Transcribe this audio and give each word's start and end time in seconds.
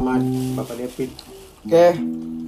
Bapak 0.00 0.80
David. 0.80 1.12
Oke, 1.60 1.86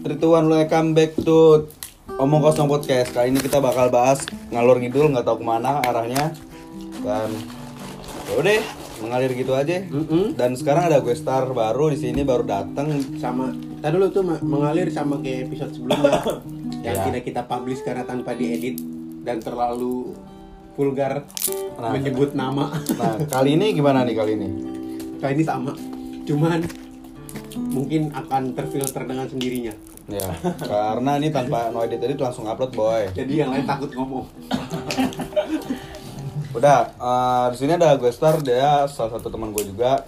Rituan 0.02 0.48
welcome 0.48 0.96
back 0.96 1.12
to 1.20 1.68
Omong 2.16 2.40
Kosong 2.40 2.64
Podcast. 2.64 3.12
Kali 3.12 3.28
ini 3.28 3.44
kita 3.44 3.60
bakal 3.60 3.92
bahas 3.92 4.24
ngalur 4.48 4.80
ngidul, 4.80 5.12
nggak 5.12 5.20
tahu 5.20 5.36
ke 5.36 5.46
mana 5.46 5.84
arahnya. 5.84 6.32
Dan 7.04 7.28
ya 8.24 8.34
udah, 8.40 8.62
mengalir 9.04 9.36
gitu 9.36 9.52
aja. 9.52 9.84
Mm-mm. 9.84 10.32
Dan 10.32 10.56
sekarang 10.56 10.88
ada 10.88 11.04
gue 11.04 11.12
star 11.12 11.44
baru 11.46 11.92
di 11.92 12.00
sini 12.00 12.24
baru 12.24 12.40
datang. 12.40 12.88
Sama, 13.20 13.52
tadi 13.84 13.92
dulu 13.92 14.06
tuh 14.08 14.24
mengalir 14.40 14.88
sama 14.88 15.20
kayak 15.20 15.52
episode 15.52 15.76
sebelumnya 15.76 16.24
yang 16.88 16.96
Ya. 16.96 17.04
tidak 17.04 17.22
kita 17.22 17.44
publish 17.44 17.84
karena 17.84 18.02
tanpa 18.02 18.32
diedit 18.32 18.80
dan 19.20 19.38
terlalu 19.38 20.16
vulgar 20.72 21.28
Nah. 21.76 21.92
menyebut 21.92 22.32
nama. 22.32 22.72
Nah, 22.96 23.20
kali 23.28 23.60
ini 23.60 23.76
gimana 23.76 24.08
nih 24.08 24.16
kali 24.16 24.32
ini? 24.34 24.48
Kali 25.20 25.32
ini 25.34 25.44
sama, 25.44 25.76
cuman 26.24 26.62
mungkin 27.72 28.12
akan 28.12 28.52
terfilter 28.52 29.02
dengan 29.08 29.26
sendirinya. 29.26 29.74
Ya, 30.10 30.28
karena 30.60 31.16
ini 31.16 31.32
tanpa 31.32 31.72
no 31.72 31.80
edit 31.80 32.04
edit 32.04 32.20
langsung 32.20 32.44
upload 32.44 32.76
boy. 32.76 33.08
Jadi 33.16 33.40
yang 33.40 33.54
lain 33.54 33.64
takut 33.64 33.88
ngomong. 33.96 34.28
Udah, 36.58 36.92
eh, 36.92 37.46
di 37.54 37.56
sini 37.56 37.72
ada 37.80 37.96
gue 37.96 38.12
star 38.12 38.36
dia 38.44 38.84
salah 38.90 39.16
satu 39.16 39.32
teman 39.32 39.56
gue 39.56 39.64
juga. 39.64 40.04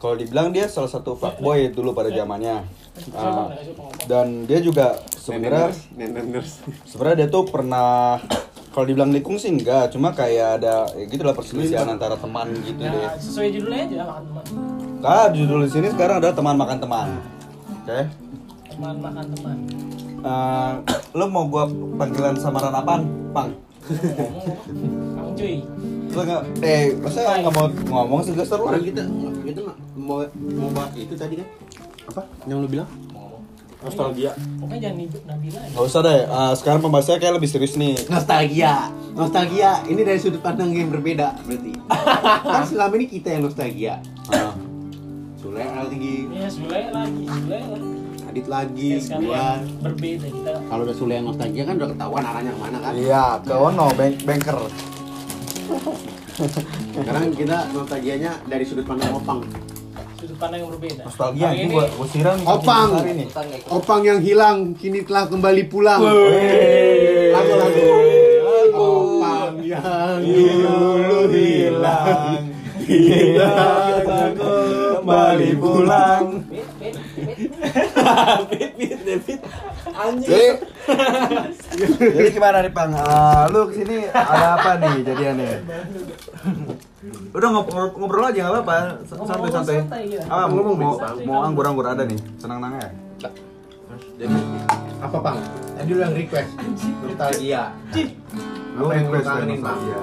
Kalau 0.00 0.16
dibilang 0.16 0.52
dia 0.52 0.68
salah 0.68 0.88
satu 0.88 1.16
fuckboy 1.16 1.72
dulu 1.72 1.96
pada 1.96 2.12
zamannya. 2.12 2.68
Eh, 3.00 3.46
dan 4.04 4.44
dia 4.44 4.60
juga 4.60 5.00
sebenarnya 5.16 5.72
sebenarnya 6.84 7.24
dia 7.24 7.28
tuh 7.32 7.48
pernah 7.48 8.20
kalau 8.70 8.86
dibilang 8.86 9.10
nikung 9.10 9.34
sih 9.34 9.50
enggak, 9.50 9.90
cuma 9.90 10.14
kayak 10.14 10.62
ada 10.62 10.86
ya 10.94 11.04
gitu 11.10 11.26
lah 11.26 11.34
perselisihan 11.34 11.90
antara 11.90 12.14
teman 12.14 12.54
gitu 12.62 12.78
deh. 12.78 13.02
Nah, 13.02 13.18
sesuai 13.18 13.48
judulnya 13.50 13.82
aja 13.90 13.96
makan 14.06 14.22
teman. 14.30 14.44
Nah, 15.00 15.32
judul 15.32 15.64
di 15.64 15.70
sini 15.72 15.88
sekarang 15.88 16.20
adalah 16.20 16.36
teman 16.36 16.56
makan 16.60 16.76
teman. 16.76 17.08
Oke. 17.72 18.00
Teman 18.68 18.96
makan 19.00 19.24
teman. 19.32 19.56
Eh, 20.20 20.70
lo 21.16 21.24
mau 21.32 21.48
gua 21.48 21.64
panggilan 21.96 22.36
samaran 22.36 22.76
apaan? 22.76 23.08
Pang. 23.32 23.48
Kang 25.16 25.28
cuy. 25.32 25.64
Lo 26.12 26.20
nggak? 26.20 26.42
Eh, 26.60 26.92
masa 27.00 27.40
nggak 27.40 27.54
mau 27.56 27.66
ngomong 27.72 28.20
sih 28.28 28.36
Gaster 28.36 28.60
lo? 28.60 28.68
Orang 28.68 28.84
kita 28.84 29.08
kita 29.40 29.60
mau 29.96 30.20
mau 30.36 30.68
bahas 30.76 30.92
itu 30.92 31.16
tadi 31.16 31.40
kan? 31.40 31.48
Apa? 32.12 32.22
Yang 32.44 32.58
lu 32.60 32.68
bilang? 32.68 32.90
nostalgia 33.80 34.36
Pokoknya 34.60 34.92
jangan 34.92 34.96
nyebut 35.00 35.22
Nabila 35.24 35.60
aja. 35.64 35.72
Gak 35.72 35.84
usah 35.88 36.00
deh. 36.04 36.20
Eh, 36.28 36.52
sekarang 36.60 36.80
pembahasannya 36.84 37.16
kayak 37.24 37.34
lebih 37.40 37.48
serius 37.48 37.74
nih. 37.80 37.96
Nostalgia. 38.12 38.92
Nostalgia 39.16 39.70
ini 39.88 40.04
dari 40.04 40.20
sudut 40.20 40.44
pandang 40.44 40.68
yang 40.76 40.92
berbeda 40.92 41.40
berarti. 41.48 41.72
kan 42.52 42.64
selama 42.68 43.00
ini 43.00 43.06
kita 43.08 43.32
yang 43.32 43.48
nostalgia. 43.48 44.04
Ah. 44.28 44.52
Sule 45.50 45.66
lagi, 45.66 46.30
Ya 46.30 46.46
Sule 46.46 46.80
lagi, 46.94 47.24
Sule 47.26 47.58
lagi. 47.58 47.90
Adit 48.22 48.46
lagi, 48.46 48.86
Ya, 48.86 48.98
sekalian 49.02 49.26
gua. 49.26 49.82
berbeda 49.82 50.26
kita. 50.30 50.52
Kalau 50.62 50.82
udah 50.86 50.94
Sule 50.94 51.12
yang 51.18 51.26
nostalgia 51.26 51.62
kan 51.66 51.74
udah 51.74 51.88
ketahuan 51.90 52.22
arahnya 52.22 52.50
ke 52.54 52.60
mana 52.62 52.78
kan? 52.78 52.92
Iya, 52.94 53.24
ke 53.42 53.54
Ono 53.58 53.86
bank 53.98 54.14
banker. 54.22 54.58
Sekarang 56.94 57.24
kita 57.34 57.58
nostalgianya 57.74 58.32
dari 58.46 58.62
sudut 58.62 58.86
pandang 58.86 59.10
opang. 59.10 59.42
Sudut 60.14 60.38
pandang 60.38 60.62
yang 60.62 60.70
berbeda. 60.70 61.02
Nostalgia 61.02 61.48
ini 61.50 61.66
gua 61.66 61.84
gua 61.90 62.06
siram 62.06 62.38
Opang. 62.46 62.90
hari 62.94 63.10
ini. 63.10 63.26
Opang 63.66 64.00
yang 64.06 64.22
hilang 64.22 64.56
kini 64.78 65.02
telah 65.02 65.26
kembali 65.26 65.66
pulang. 65.66 65.98
Lagu 67.34 67.52
lagu. 67.58 67.82
Opang 68.70 69.54
yang 69.66 70.22
dulu 70.22 71.26
hilang. 71.26 72.46
Kita 72.86 73.50
kembali 75.10 75.48
pulang. 75.58 76.24
Jadi, 80.20 80.46
jadi 81.98 82.28
gimana 82.30 82.62
nih 82.62 82.70
Pang? 82.70 82.94
Ah, 82.94 83.50
lu 83.50 83.66
ke 83.70 83.82
sini 83.82 84.06
ada 84.06 84.54
apa 84.54 84.78
nih 84.78 85.02
jadiannya? 85.02 85.66
Udah 87.34 87.48
ngobrol, 87.50 87.90
ngobrol 87.98 88.30
aja 88.30 88.38
nggak 88.38 88.54
apa-apa, 88.62 89.02
santai 89.02 89.50
santai. 89.50 89.76
Ah, 90.30 90.46
mau 90.46 90.62
Ngomong, 90.62 90.78
mau, 90.78 90.94
mau 91.26 91.38
anggur 91.42 91.64
anggur 91.66 91.86
ada 91.90 92.06
nih, 92.06 92.18
senang 92.38 92.62
nangnya. 92.62 92.94
Jadi 94.14 94.36
apa 95.00 95.16
pang? 95.18 95.38
Tadi 95.74 95.90
lu 95.90 96.00
yang 96.04 96.14
request 96.14 96.50
nostalgia. 97.02 97.62
Lu 98.78 98.84
Apa 98.86 98.92
yang 98.94 99.06
lu 99.08 99.16
request 99.18 99.42
ya, 99.42 99.44
nostalgia. 99.48 100.00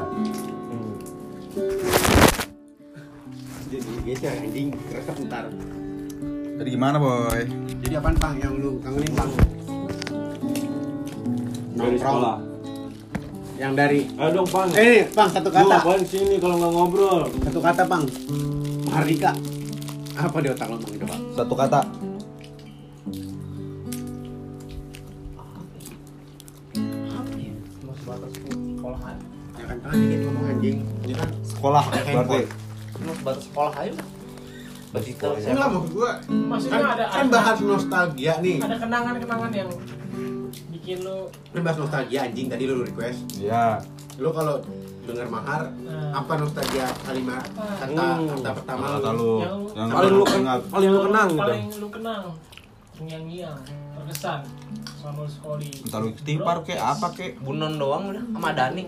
Geser 4.07 4.39
anjing 4.39 4.71
resep 4.87 5.15
ntar. 5.27 5.51
Jadi 6.57 6.69
gimana 6.71 6.95
boy? 6.95 7.43
Jadi 7.83 7.93
apaan 7.99 8.15
pang 8.15 8.39
yang 8.39 8.55
lu 8.55 8.79
kangenin 8.79 9.11
pang? 9.13 9.31
dari 11.77 11.93
sekolah 11.93 12.41
Yang 13.61 13.73
dari 13.77 13.99
ayo 14.17 14.29
dong 14.33 14.49
pang 14.49 14.65
Eh 14.73 15.05
pang 15.13 15.29
satu 15.29 15.53
lu 15.53 15.61
kata. 15.61 15.77
apaan 15.77 16.01
sini 16.01 16.41
kalau 16.41 16.57
nggak 16.57 16.71
ngobrol 16.73 17.21
Satu 17.45 17.59
kata 17.61 17.83
pang. 17.85 18.03
Mahardika. 18.89 19.31
Apa 20.17 20.37
di 20.41 20.47
otak 20.49 20.67
lo 20.71 20.79
pang 20.81 20.93
itu? 20.95 21.05
Satu 21.37 21.53
kata. 21.53 21.81
Apa 28.07 28.27
sekolahan. 28.31 29.15
Ya 29.59 29.63
kan 29.67 29.77
tangan 29.83 29.97
dikit 29.99 30.19
ngomong 30.25 30.45
anjing. 30.47 30.77
Ini 31.03 31.13
kan 31.13 31.29
Sekolah 31.43 31.83
berarti. 31.91 32.66
Sebatas 33.17 33.43
sekolah 33.43 33.73
aja. 33.75 33.93
Begitu. 34.89 35.27
Enggak 35.43 35.69
maksud 35.69 35.91
gua. 35.91 36.11
Maksudnya 36.27 36.79
kan, 36.79 36.89
ada 36.89 37.05
kan 37.05 37.19
ada- 37.19 37.33
bahas 37.33 37.57
nostalgia 37.59 38.33
nih. 38.39 38.57
Ada 38.57 38.75
kenangan-kenangan 38.77 39.51
yang 39.51 39.69
bikin 40.69 40.97
lu 41.01 41.17
Kan 41.51 41.61
bahas 41.61 41.77
nostalgia 41.77 42.19
anjing 42.23 42.47
tadi 42.47 42.63
lu 42.63 42.81
request. 42.81 43.19
Iya. 43.35 43.83
Lu 44.15 44.31
kalau 44.31 44.63
dengar 45.03 45.27
mahar 45.29 45.61
Nah. 45.77 46.11
apa 46.13 46.33
nostalgia 46.35 46.83
kalimat 47.01 47.39
kata 47.55 47.95
Hmm. 47.95 48.27
kata 48.33 48.49
pertama 48.53 48.83
Kata 48.93 49.11
lu? 49.13 49.23
lu 49.23 49.31
Yang- 49.71 49.91
paling 49.93 50.13
lu 50.13 50.23
ingat. 50.29 50.59
paling 50.67 50.89
lu 50.89 50.99
kenang 51.01 51.27
gitu 51.29 51.39
paling 51.39 51.63
lu 51.73 51.87
kenang 51.87 52.23
terngiang-ngiang 52.91 53.59
terkesan 53.93 54.39
selama 54.97 55.19
lu 55.21 55.29
sekoli 55.29 55.69
Entah 55.79 55.99
lu 56.01 56.09
tipar 56.17 56.57
kek 56.61 56.75
apa 56.75 57.07
kek. 57.13 57.39
Bunon 57.39 57.73
doang 57.77 58.03
udah 58.09 58.23
sama 58.27 58.51
Dani. 58.51 58.83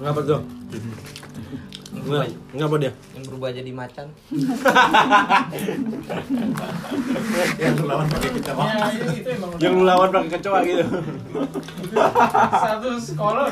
ngapa 0.00 0.20
tuh 0.22 0.40
Nggak, 2.00 2.26
ngapa 2.54 2.76
dia 2.78 2.92
Yang 3.12 3.24
berubah 3.28 3.50
jadi 3.52 3.70
macan. 3.70 4.06
yang 7.60 7.74
lawan 7.84 8.06
pakai 8.08 8.30
kita 8.32 8.50
ya 8.50 9.12
itu, 9.12 9.28
emang 9.30 9.50
yang 9.60 9.72
lu 9.76 9.84
lawan 9.84 10.08
pakai 10.10 10.30
kecoa 10.36 10.58
gitu 10.64 10.84
satu 12.60 12.88
sekolah 12.96 13.46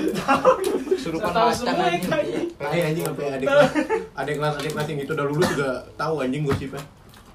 Surupan 0.98 1.30
tahu 1.30 1.48
macan 1.48 1.74
anjing. 1.78 2.46
Lain 2.58 2.82
anjing 2.84 3.04
sampai 3.06 3.24
adik 3.32 3.46
kelas 3.46 3.70
adik 4.14 4.34
kelas 4.36 4.54
adik 4.58 4.70
kelas 4.74 4.86
yang 4.88 5.00
itu 5.00 5.12
udah 5.14 5.26
lulus 5.26 5.48
juga 5.54 5.70
tahu 5.94 6.14
anjing 6.20 6.42
gosipnya. 6.44 6.82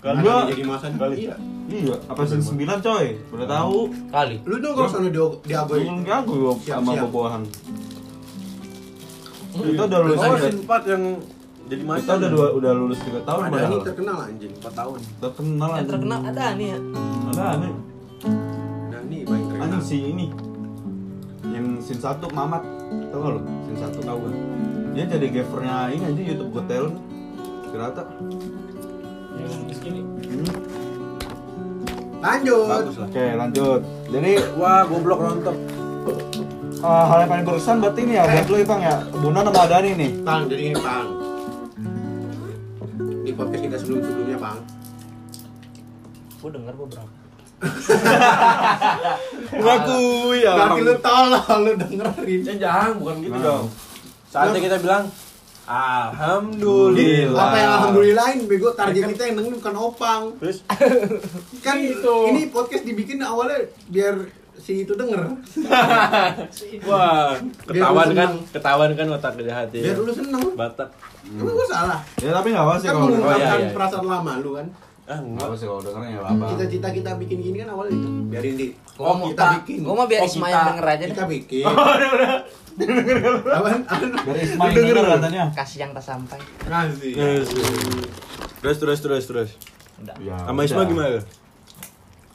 Kan 0.04 0.20
gua- 0.20 0.46
jadi 0.52 0.64
masan. 0.68 1.00
Kali. 1.00 1.16
Iya. 1.16 1.36
Iya, 1.64 1.96
apa 2.12 2.28
season 2.28 2.60
9 2.60 2.84
coy? 2.84 3.16
Udah 3.32 3.48
tahu. 3.48 3.88
Kali. 4.12 4.36
Lu 4.44 4.60
dong 4.60 4.76
kalau 4.76 4.90
sana 4.92 5.08
di 5.08 5.16
di 5.48 5.54
Agoy. 5.56 5.88
Gagu 6.04 6.34
gua 6.36 6.54
sama 6.60 6.92
bobohan. 7.00 7.48
Kita 9.54 9.82
udah 9.86 10.00
lulus 10.02 10.18
oh 10.18 10.36
empat 10.66 10.82
yang 10.90 11.04
jadi 11.64 11.80
Kita 11.80 11.90
macan 11.96 12.16
udah 12.20 12.30
dua, 12.30 12.48
udah 12.60 12.72
lulus 12.76 13.00
3 13.08 13.24
tahun 13.24 13.42
Ada 13.48 13.66
nih 13.72 13.80
terkenal 13.88 14.18
anjing 14.20 14.52
4 14.60 14.68
tahun. 14.76 15.00
Terkenal 15.24 15.70
anjing. 15.72 15.92
terkenal 15.96 16.20
ada 16.28 16.46
nih 16.60 16.68
ya. 16.68 16.80
Ada 17.32 17.46
nih. 17.56 17.74
Nah 18.92 19.02
nih 19.08 19.22
paling 19.24 19.46
terkenal. 19.48 19.64
Anjing 19.64 19.84
si 19.84 19.98
ini. 20.04 20.26
Yang 21.48 21.66
sin 21.88 22.00
1 22.04 22.20
Mamat. 22.36 22.64
Tahu 23.14 23.20
gak 23.24 23.32
lu? 23.32 23.42
Sin 23.64 23.76
1 23.80 23.96
tahu 24.04 24.18
kan? 24.28 24.34
Dia 24.94 25.06
jadi 25.08 25.28
gavernya 25.32 25.76
ini 25.96 26.04
aja 26.04 26.22
YouTube 26.36 26.52
Got 26.52 26.66
Talent. 26.68 26.96
Ternyata. 27.72 28.02
yang 29.34 29.66
segini 29.74 30.02
Hmm, 30.34 30.46
Lanjut. 32.22 32.70
bagus 32.70 32.96
lah. 33.02 33.08
Oke, 33.10 33.26
lanjut. 33.34 33.82
Jadi 34.14 34.32
wah 34.56 34.84
goblok 34.86 35.20
rontok 35.20 35.58
eh, 36.84 37.04
hal 37.06 37.18
yang 37.20 37.30
paling 37.30 37.46
berkesan 37.46 37.76
berarti 37.80 38.00
ini 38.02 38.14
ya 38.14 38.24
buat 38.26 38.46
lu 38.46 38.56
ya 38.56 38.66
Bang 38.66 38.82
ya. 38.82 38.96
Bunan 39.14 39.44
sama 39.46 39.64
Dani 39.66 39.92
nih. 39.94 40.12
Bang, 40.22 40.42
jadi 40.46 40.64
ini 40.66 40.78
Bang. 40.78 41.08
Di 43.24 43.32
podcast 43.32 43.62
kita 43.62 43.76
sebelum-sebelumnya 43.78 44.38
Bang. 44.38 44.60
Gue 46.38 46.50
denger 46.52 46.74
beberapa. 46.76 47.12
Ngakui 49.54 50.38
ya. 50.46 50.54
Berarti 50.54 50.82
lu 50.82 50.94
tolong 51.00 51.60
lu 51.62 51.72
dengerin. 51.78 52.40
ya 52.44 52.54
jangan 52.60 52.92
bukan 52.98 53.16
gitu 53.22 53.32
Nah. 53.34 53.44
dong 53.46 53.66
saatnya 54.28 54.60
kita 54.60 54.82
bilang 54.82 55.06
alhamdulillah 55.64 57.38
Apa 57.40 57.56
yang 57.56 57.72
alhamdulillahin 57.72 58.40
bego 58.44 58.74
target 58.74 59.06
kita 59.08 59.30
yang 59.30 59.36
dengerin 59.38 59.62
bukan 59.62 59.76
opang. 59.78 60.22
terus 60.36 60.66
Kan 61.62 61.78
Itu. 61.86 62.28
ini 62.28 62.50
podcast 62.50 62.82
dibikin 62.82 63.22
awalnya 63.22 63.62
biar 63.88 64.26
si 64.56 64.84
itu 64.84 64.94
denger. 64.94 65.22
wah 66.86 67.34
ketahuan 67.64 68.10
kan 68.12 68.30
ketahuan 68.50 68.92
kan 68.94 69.08
otak 69.10 69.34
jahat 69.40 69.70
ya 69.70 69.82
Biar 69.84 69.98
lu 69.98 70.12
seneng. 70.12 70.44
batak 70.54 70.90
Emang 71.24 71.52
gua 71.52 71.66
salah. 71.66 72.00
Ya 72.20 72.32
tapi 72.32 72.52
nggak 72.52 72.64
apa 72.64 72.74
sih 72.76 72.88
Kan 72.88 72.96
kalau 72.96 73.16
Oh, 73.16 73.34
iya, 73.34 73.48
iya. 73.58 73.70
perasaan 73.72 74.04
lama 74.04 74.34
lu 74.40 74.54
kan. 74.54 74.68
Ah, 75.04 75.20
enggak. 75.20 75.46
Apa 75.46 75.56
sih 75.56 75.66
kalau 75.66 75.82
dengernya 75.82 76.10
ya 76.14 76.22
apa? 76.22 76.46
Cita-cita 76.52 76.88
kita 76.92 77.12
bikin 77.18 77.38
gini 77.40 77.58
kan 77.60 77.70
awalnya 77.70 77.92
itu. 77.94 78.10
Biarin 78.28 78.54
di. 78.56 78.68
Gua 78.94 79.12
mau 79.14 79.28
kita 79.28 79.44
bikin. 79.58 79.78
Gua 79.82 79.94
mau 79.94 80.06
biar 80.06 80.22
Oh, 80.22 80.28
Ismail 80.28 80.56
denger 80.66 80.86
aja 80.86 81.04
deh. 81.04 81.10
Kita 81.12 81.26
bikin. 81.26 81.66
Oh, 82.74 82.82
Apaan? 83.54 83.86
Apaan? 83.86 84.10
Dari 84.26 84.42
Ismail 84.44 84.74
denger 84.74 84.96
katanya. 85.08 85.44
Kasih 85.54 85.78
yang 85.80 85.92
tak 85.94 86.02
sampai. 86.04 86.40
Kasih. 86.60 87.14
Yes. 87.14 87.48
Terus 88.60 88.78
terus 88.80 89.00
terus 89.00 89.24
terus. 89.24 89.50
Udah. 90.00 90.16
Ya, 90.18 90.34
Sama 90.42 90.58
udah. 90.58 90.66
Isma 90.66 90.82
gimana? 90.84 91.22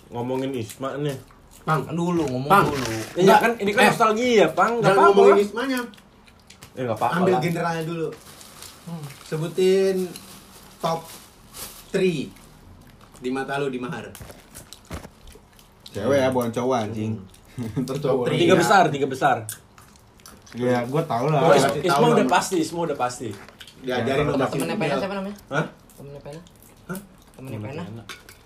Ngomongin 0.09 0.51
Isma 0.55 0.95
nih. 0.97 1.17
Pang, 1.61 1.83
Dulu 1.87 2.23
ngomong 2.25 2.49
Bang. 2.49 2.67
dulu. 2.67 2.85
Ya 3.19 3.37
kan 3.37 3.53
ini 3.57 3.71
kan 3.71 3.83
Eh. 3.83 3.89
nostalgia, 3.89 4.47
Pang. 4.51 4.73
Enggak 4.79 4.93
apa-apa. 4.93 5.09
ngomongin. 5.13 5.37
Ismanya. 5.43 5.81
Eh, 6.73 6.81
enggak 6.81 6.97
apa-apa. 6.97 7.17
Ambil 7.19 7.35
generalnya 7.39 7.85
dulu. 7.85 8.09
Sebutin 9.23 9.97
top 10.79 11.05
3 11.91 12.33
di 13.19 13.29
mata 13.29 13.59
lu 13.59 13.69
di 13.69 13.77
mahar. 13.77 14.09
Cewek 15.89 16.19
ya, 16.19 16.29
bukan 16.29 16.51
cowok 16.51 16.77
anjing. 16.79 17.13
Terus 17.59 18.01
cowok. 18.05 18.25
Tri. 18.27 18.37
Tiga 18.39 18.55
Iya. 18.55 18.61
besar, 18.61 18.83
tiga 18.89 19.07
besar. 19.07 19.37
Ya, 20.55 20.81
gua 20.85 21.05
tau 21.05 21.27
Oh, 21.27 21.31
lah. 21.31 21.53
Iya. 21.53 21.69
Is- 21.77 21.85
Isma 21.87 22.07
udah 22.11 22.27
pasti, 22.27 22.57
Isma 22.59 22.81
udah 22.83 22.97
pasti. 22.97 23.29
Diajarin 23.79 24.25
lu 24.25 24.35
masih 24.35 24.57
Temennya 24.57 24.77
pena 24.77 24.95
siapa 24.97 25.15
namanya? 25.15 25.37
Hah? 25.51 25.67
Temennya 25.95 26.21
pena. 26.21 26.41
Hah? 26.87 26.99
Temennya 27.37 27.61
pena. 27.61 27.83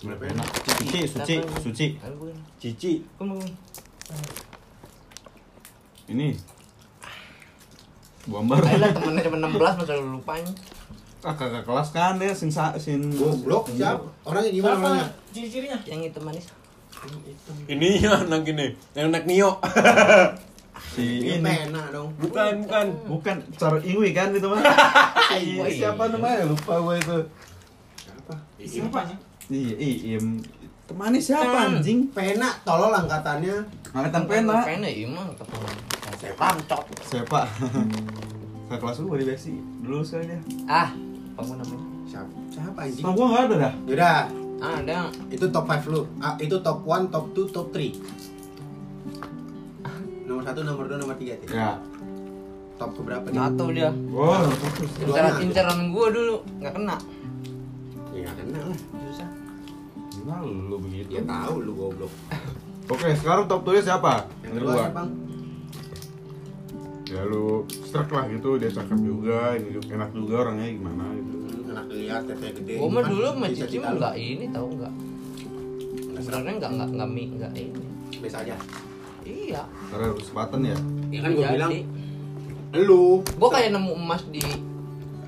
Pena. 0.03 0.43
Suci, 0.83 1.01
suci, 1.07 1.37
suci. 1.63 1.87
Cici. 2.59 2.93
Ini. 6.11 6.29
Bomber. 8.27 8.59
Ayo 8.67 8.79
lah 8.83 8.91
temennya 8.91 9.23
cuma 9.31 9.39
16 9.47 9.79
masa 9.79 9.93
lu 9.99 10.19
lupain. 10.19 10.47
Ah, 11.23 11.35
kakak 11.39 11.63
kelas 11.63 11.89
kan 11.95 12.19
ya, 12.19 12.35
sin 12.35 12.51
sa, 12.51 12.75
sin. 12.83 13.15
Goblok 13.15 13.71
siapa? 13.71 14.11
Orangnya 14.27 14.51
gimana 14.51 14.75
orangnya? 14.75 15.07
Ciri-cirinya? 15.31 15.79
Yang 15.87 16.11
itu 16.11 16.19
manis. 16.19 16.47
Ini 17.71 17.89
ya 18.03 18.27
anak 18.27 18.43
ini, 18.47 18.75
yang 18.99 19.15
anak 19.15 19.27
Nio. 19.27 19.51
Si 20.93 21.25
Ini 21.25 21.41
pena 21.41 21.89
dong. 21.89 22.13
bukan, 22.21 22.69
bukan. 22.69 22.87
Bukan 23.09 23.37
Car 23.57 23.81
Iwi 23.81 24.13
kan 24.13 24.29
itu 24.35 24.45
mah. 24.45 24.61
Siapa 25.73 26.11
namanya? 26.11 26.45
Lupa 26.45 26.75
gue 26.85 26.97
itu. 27.01 27.19
Siapa? 27.97 28.35
Siapa? 28.61 29.01
Iya, 29.53 29.75
Iim. 29.77 30.41
Temannya 30.83 31.21
siapa 31.21 31.69
anjing? 31.69 32.09
Pena 32.11 32.49
tolol 32.65 32.89
angkatannya. 32.91 33.57
Angkatan 33.93 34.23
pena. 34.25 34.65
Pena 34.65 34.89
iya 34.89 35.07
mah 35.07 35.29
ketemu. 35.31 35.69
Saya 36.17 36.35
pancot. 36.35 36.83
Siapa? 37.05 37.41
Kakak 38.69 38.79
kelas 38.81 38.99
gue 38.99 39.17
di 39.21 39.27
Besi. 39.27 39.53
Dulu 39.85 40.01
sekali 40.01 40.33
dia. 40.33 40.41
Ah, 40.65 40.89
kamu 41.37 41.53
namanya? 41.55 41.85
Siapa? 42.09 42.33
Siapa 42.49 42.79
anjing? 42.81 43.05
Sama 43.05 43.13
gua 43.13 43.27
enggak 43.27 43.43
ada 43.43 43.55
dah. 43.59 43.73
Yaudah, 43.85 44.21
Ah, 44.63 44.75
ada. 44.79 44.99
itu 45.29 45.45
top 45.47 45.67
5 45.67 45.85
lu. 45.87 46.01
Ah, 46.17 46.35
itu 46.39 46.57
top 46.57 46.79
1, 46.83 47.11
top 47.11 47.27
2, 47.31 47.51
top 47.51 47.67
3. 47.69 47.93
Nomor 50.23 50.43
1, 50.43 50.63
nomor 50.63 50.85
2, 50.87 50.97
nomor 50.97 51.17
3 51.19 51.37
Ya. 51.45 51.77
Top 52.75 52.91
keberapa 52.95 53.27
nih? 53.27 53.37
Satu 53.37 53.65
dia. 53.69 53.91
Oh, 54.09 54.41
Incaran 55.03 55.35
incaran 55.39 55.79
gua 55.91 56.07
dulu 56.09 56.37
nggak 56.59 56.73
kena. 56.73 56.97
Ya 58.11 58.25
nggak 58.25 58.37
kenal 58.41 58.65
lah. 58.71 58.79
Susah. 59.03 59.29
Gimana 60.23 60.47
lu 60.47 60.77
begitu? 60.79 61.09
Dia 61.11 61.23
tahu 61.27 61.55
lu 61.61 61.73
goblok. 61.75 62.13
Oke, 62.87 63.11
sekarang 63.19 63.51
top 63.51 63.67
2 63.67 63.83
siapa? 63.83 64.31
Yang 64.47 64.53
kedua 64.63 64.87
Bang? 64.95 65.11
Ya 67.11 67.23
lu 67.27 67.67
strek 67.69 68.09
lah 68.09 68.25
gitu, 68.31 68.57
dia 68.57 68.71
cakep 68.71 68.99
juga, 69.03 69.59
enak 69.59 70.11
juga 70.15 70.35
orangnya 70.47 70.71
gimana 70.71 71.05
gitu. 71.13 71.37
Hmm, 71.37 71.71
Enak 71.75 71.85
dilihat, 71.91 72.23
tetenya 72.25 72.53
gede. 72.57 72.75
Gua 72.81 72.89
mah 72.89 73.05
dulu 73.05 73.27
sama 73.29 73.47
Cici 73.51 73.77
mah 73.77 73.91
lu. 73.93 73.99
nggak 74.01 74.15
ini 74.17 74.47
tahu 74.49 74.69
nggak. 74.79 74.95
Sebenarnya 76.23 76.53
nggak 76.57 76.71
nggak 76.73 76.89
nggak 76.95 77.09
mi 77.11 77.25
nggak 77.37 77.53
ini. 77.59 77.85
Biasa 78.23 78.37
aja. 78.47 78.57
Iya. 79.23 79.63
Karena 79.91 80.05
harus 80.09 80.19
kesempatan 80.25 80.61
ya. 80.65 80.77
Ya 81.11 81.21
kan 81.21 81.31
gua 81.35 81.45
Jadi, 81.45 81.55
bilang, 81.59 81.73
lu 82.81 83.05
Gua 83.37 83.51
kayak 83.51 83.71
nemu 83.75 83.93
emas 83.93 84.23
di 84.31 84.43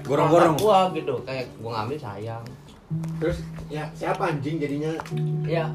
Gorong-gorong. 0.04 0.56
Gua 0.56 0.78
gitu, 0.92 1.14
kayak 1.26 1.46
gua 1.60 1.70
ngambil 1.82 1.98
sayang. 2.00 2.44
Terus 3.16 3.38
ya 3.66 3.88
siapa 3.92 4.28
anjing 4.28 4.58
jadinya? 4.58 4.92
Ya. 5.44 5.70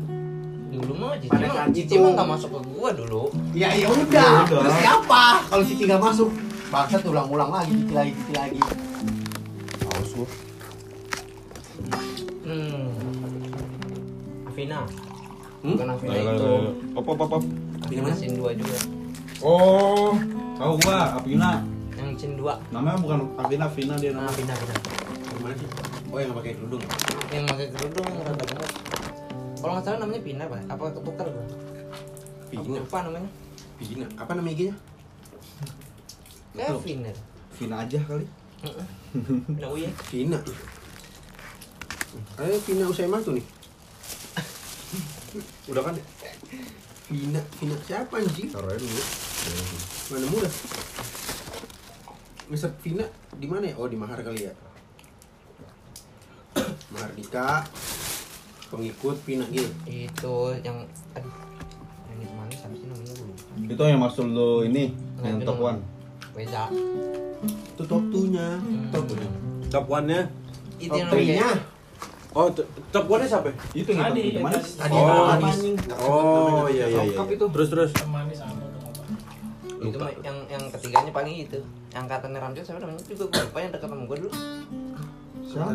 Dulu 0.69 0.93
mah 0.95 1.17
Cici 1.17 1.33
Pada 1.33 1.47
mah 1.49 1.65
Cici 1.69 1.81
itu- 1.89 1.97
mah 1.99 2.11
nggak 2.13 2.29
masuk 2.29 2.49
ke 2.51 2.59
gua 2.69 2.89
dulu. 2.93 3.23
Ya 3.51 3.73
ya 3.73 3.89
udah. 3.89 4.45
Terus 4.45 4.75
siapa? 4.77 5.23
Kalau 5.47 5.63
Cici 5.65 5.83
nggak 5.83 5.97
masuk, 5.99 6.29
bangsat 6.69 7.01
ulang-ulang 7.03 7.49
lagi, 7.49 7.73
Cici 7.75 7.93
lagi, 7.93 8.11
Cici 8.13 8.33
lagi. 8.33 8.59
Haus 9.81 10.11
lu. 10.13 10.25
Hmm. 12.43 12.85
Afina. 14.45 14.79
Hmm? 15.59 15.75
Bukan 15.75 15.87
Afina 15.91 16.13
Ayo, 16.13 16.29
itu. 16.29 16.51
Op, 16.93 17.05
op, 17.07 17.19
op, 17.19 17.31
op. 17.33 17.43
Afina 17.81 18.11
Sin 18.13 18.31
2 18.37 18.53
juga. 18.53 18.77
Oh, 19.41 20.13
tahu 20.55 20.73
gua, 20.81 21.17
Apina. 21.17 21.63
Yang 21.95 22.09
Sin 22.19 22.31
2. 22.37 22.53
Namanya 22.69 22.97
bukan 22.99 23.19
Apina, 23.35 23.65
Vina 23.67 23.95
dia 23.97 24.11
Nah, 24.11 24.23
namanya. 24.23 24.33
Afina, 24.33 24.53
Afina. 24.53 24.75
Gimana 25.33 25.55
sih? 25.55 25.67
Oh 26.09 26.17
yang 26.17 26.33
pakai 26.33 26.57
kerudung. 26.57 26.81
Yang 27.29 27.45
pakai 27.53 27.67
kerudung 27.69 28.05
yang 28.09 28.21
rada 28.25 28.43
gemuk. 28.49 28.69
Kalau 29.59 29.71
nggak 29.77 29.85
salah 29.85 29.99
namanya 30.01 30.21
Pina, 30.25 30.43
Pak. 30.49 30.59
Apa 30.65 30.83
ketukar? 30.97 31.27
Aku 31.29 32.49
Pina. 32.49 32.81
lupa 32.81 32.97
namanya. 33.05 33.29
Pina. 33.77 34.05
Apa 34.17 34.31
nama 34.33 34.49
IG-nya? 34.49 34.75
Kevin 36.57 36.99
ya. 37.05 37.13
Vina 37.55 37.75
aja 37.85 37.99
kali. 38.03 38.25
Heeh. 38.65 38.87
Pina 39.55 39.67
Uye. 39.69 39.89
Pina. 40.09 40.39
Ayo 42.41 42.57
Pina 42.65 42.83
Usaiman 42.89 43.21
tuh 43.21 43.37
nih. 43.37 43.45
Udah 45.69 45.83
kan? 45.85 45.93
Pina, 47.05 47.39
Pina 47.61 47.75
siapa 47.85 48.17
anjing? 48.17 48.49
Taruh 48.49 48.69
aja 48.73 48.81
dulu. 48.81 49.03
Mana 50.09 50.25
mudah? 50.33 50.53
Mister 52.49 52.73
Pina 52.81 53.05
di 53.37 53.45
mana 53.45 53.69
ya? 53.69 53.77
Oh 53.77 53.85
di 53.85 53.93
Mahar 53.93 54.25
kali 54.25 54.49
ya. 54.49 54.53
Mahardika 56.89 57.63
pengikut 58.69 59.17
Pina 59.25 59.45
gitu. 59.49 59.69
Itu 59.85 60.35
yang 60.61 60.85
aduh. 61.13 61.33
Yang 62.09 62.17
itu 62.21 62.33
mana 62.33 62.53
sampai 62.53 62.77
sih 62.77 62.87
namanya 62.89 63.13
lupa. 63.17 63.73
Itu 63.73 63.83
yang 63.85 64.01
maksud 64.01 64.25
lu 64.29 64.51
ini, 64.65 64.83
Nah, 65.19 65.25
yang 65.29 65.37
itu 65.41 65.45
top. 65.45 65.57
1. 65.61 66.35
Beda. 66.37 66.63
Itu 67.43 67.83
top 67.85 68.03
2-nya. 68.09 68.47
Top 68.93 69.05
Top 69.69 69.85
one-nya. 69.85 70.21
Itu 70.81 70.89
top 70.89 70.97
yang 70.97 71.09
3-nya. 71.13 71.49
Oh, 72.29 72.45
t- 72.49 72.65
top 72.93 73.05
one-nya 73.05 73.27
siapa? 73.27 73.49
Itu 73.73 73.89
yang 73.93 74.09
Tadi, 74.09 74.21
manis. 74.37 74.67
tadi. 74.77 74.93
Oh, 74.93 75.25
manis. 75.33 75.57
Oh, 75.97 76.65
iya 76.69 76.85
iya 76.89 77.01
iya. 77.05 77.17
Itu. 77.21 77.45
Terus 77.49 77.67
terus. 77.69 77.91
Temani 77.93 78.33
sama 78.33 78.69
itu 79.79 79.95
yang 80.27 80.37
yang 80.51 80.63
ketiganya 80.75 81.11
paling 81.15 81.47
itu 81.47 81.59
yang 81.95 82.03
katanya 82.03 82.43
Ramjot 82.43 82.67
siapa 82.67 82.83
namanya 82.83 82.99
juga 83.07 83.31
gue 83.31 83.41
lupa 83.47 83.59
yang 83.63 83.71
dekat 83.71 83.87
sama 83.87 84.03
gue 84.03 84.17
dulu 84.19 84.31
Siapa? 85.49 85.73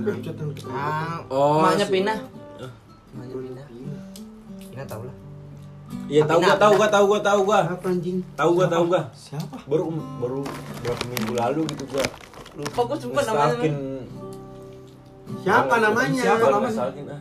ah 0.70 1.18
Oh, 1.26 1.58
maknya 1.60 1.82
si- 1.82 1.92
Pina 1.92 2.14
maknya 3.10 3.34
Pina 3.34 3.62
Pina 4.62 4.84
tau 4.86 5.02
lah 5.02 5.16
Iya, 6.04 6.26
tahu 6.26 6.40
gua, 6.40 6.56
tahu 6.58 6.72
gua, 6.74 6.88
tahu 6.90 7.04
gua, 7.06 7.20
tahu 7.22 7.40
gua. 7.46 7.60
Apa 7.70 7.86
anjing? 7.86 8.18
Tahu 8.34 8.50
gua, 8.52 8.66
tahu 8.66 8.84
gua. 8.90 9.02
Siapa? 9.14 9.56
Baru 9.64 9.94
baru 10.18 10.40
berapa 10.82 11.02
minggu 11.06 11.32
lalu 11.32 11.60
gitu 11.70 11.84
gua. 11.86 12.04
lupa 12.54 12.80
gue 12.82 12.98
sumpah 12.98 13.22
namanya. 13.22 13.70
Siapa 15.38 15.74
namanya? 15.78 16.22
Siapa 16.22 16.46
namanya? 16.50 16.82
ah. 17.08 17.20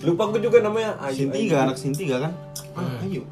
Lupa 0.00 0.22
gua 0.26 0.40
juga 0.40 0.58
namanya. 0.60 0.90
Ayu, 0.98 1.16
Sin 1.18 1.28
Ayu. 1.28 1.52
3, 1.52 1.64
anak 1.66 1.76
Sin 1.76 1.92
3 1.92 2.16
kan? 2.18 2.32
Ah, 2.72 3.04
ayo. 3.04 3.22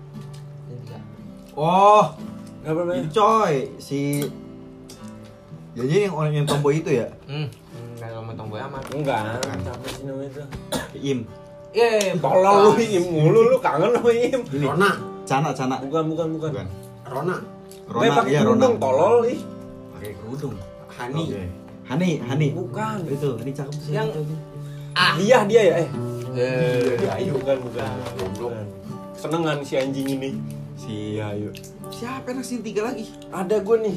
Oh, 1.55 2.05
Apa 2.61 2.79
namanya? 2.79 3.01
ini 3.01 3.09
coy, 3.09 3.55
si 3.79 4.21
jadi 5.73 6.07
yang 6.07 6.15
orang 6.15 6.33
yang 6.35 6.47
tomboy 6.47 6.77
itu 6.77 6.91
ya? 6.93 7.09
hmm 7.25 7.64
tomboy 8.35 8.61
amat 8.61 8.83
Enggak, 8.91 9.21
siapa 9.43 9.87
sih 9.89 10.03
namanya 10.05 10.31
itu? 10.31 10.43
Im. 11.11 11.19
eh 11.75 12.15
Tolol 12.19 12.57
lu 12.71 12.73
Im 12.79 13.05
mulu 13.09 13.41
lu 13.51 13.57
kangen 13.59 13.91
sama 13.95 14.11
Im. 14.11 14.41
Ini. 14.47 14.65
Rona. 14.67 14.91
Cana, 15.25 15.51
Cana. 15.51 15.77
Bukan, 15.81 16.05
bukan, 16.13 16.27
bukan. 16.37 16.51
Bukan. 16.53 16.69
Rona. 17.09 17.37
Rona, 17.89 18.05
Rona, 18.05 18.17
pakai 18.17 18.31
iya 18.31 18.41
Rona. 18.41 18.51
kerudung 18.61 18.75
tolol 18.79 19.17
ih. 19.27 19.41
Pakai 19.97 20.11
kerudung. 20.17 20.55
Hani. 20.91 21.23
Oke. 21.25 21.43
Hani, 21.85 22.11
Hani. 22.23 22.49
Bukan. 22.53 22.97
Itu, 23.09 23.31
ini 23.41 23.51
cakep 23.51 23.75
tuh. 23.75 23.91
Yang- 23.91 24.13
tuh? 24.15 24.39
Dia, 25.19 25.39
dia 25.45 25.63
ya, 25.65 25.75
eh. 25.83 25.89
eh 26.39 26.95
Dia 26.97 27.11
Ayu 27.19 27.35
bukan, 27.35 27.57
bukan. 27.67 27.91
Bukan. 28.39 28.65
Senengan 29.15 29.59
si 29.61 29.75
anjing 29.75 30.07
ini. 30.07 30.31
Si 30.77 31.19
Iya, 31.19 31.35
Ayu. 31.35 31.51
Siapa 31.89 32.31
anak 32.31 32.45
Sin 32.45 32.61
3 32.61 32.79
lagi? 32.81 33.11
Ada 33.31 33.59
gua 33.61 33.79
nih. 33.81 33.97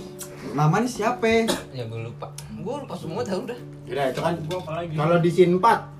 Namanya 0.54 0.88
siapa? 0.88 1.46
ya 1.70 1.84
gue 1.84 2.00
lupa 2.02 2.32
gue 2.50 2.76
lupa 2.80 2.96
semua 2.96 3.22
tau 3.22 3.44
udah 3.44 3.60
Udah 3.88 4.06
itu 4.12 4.20
kan 4.20 4.34
kalau 4.94 5.18
di 5.20 5.30
scene 5.32 5.56
4 5.56 5.98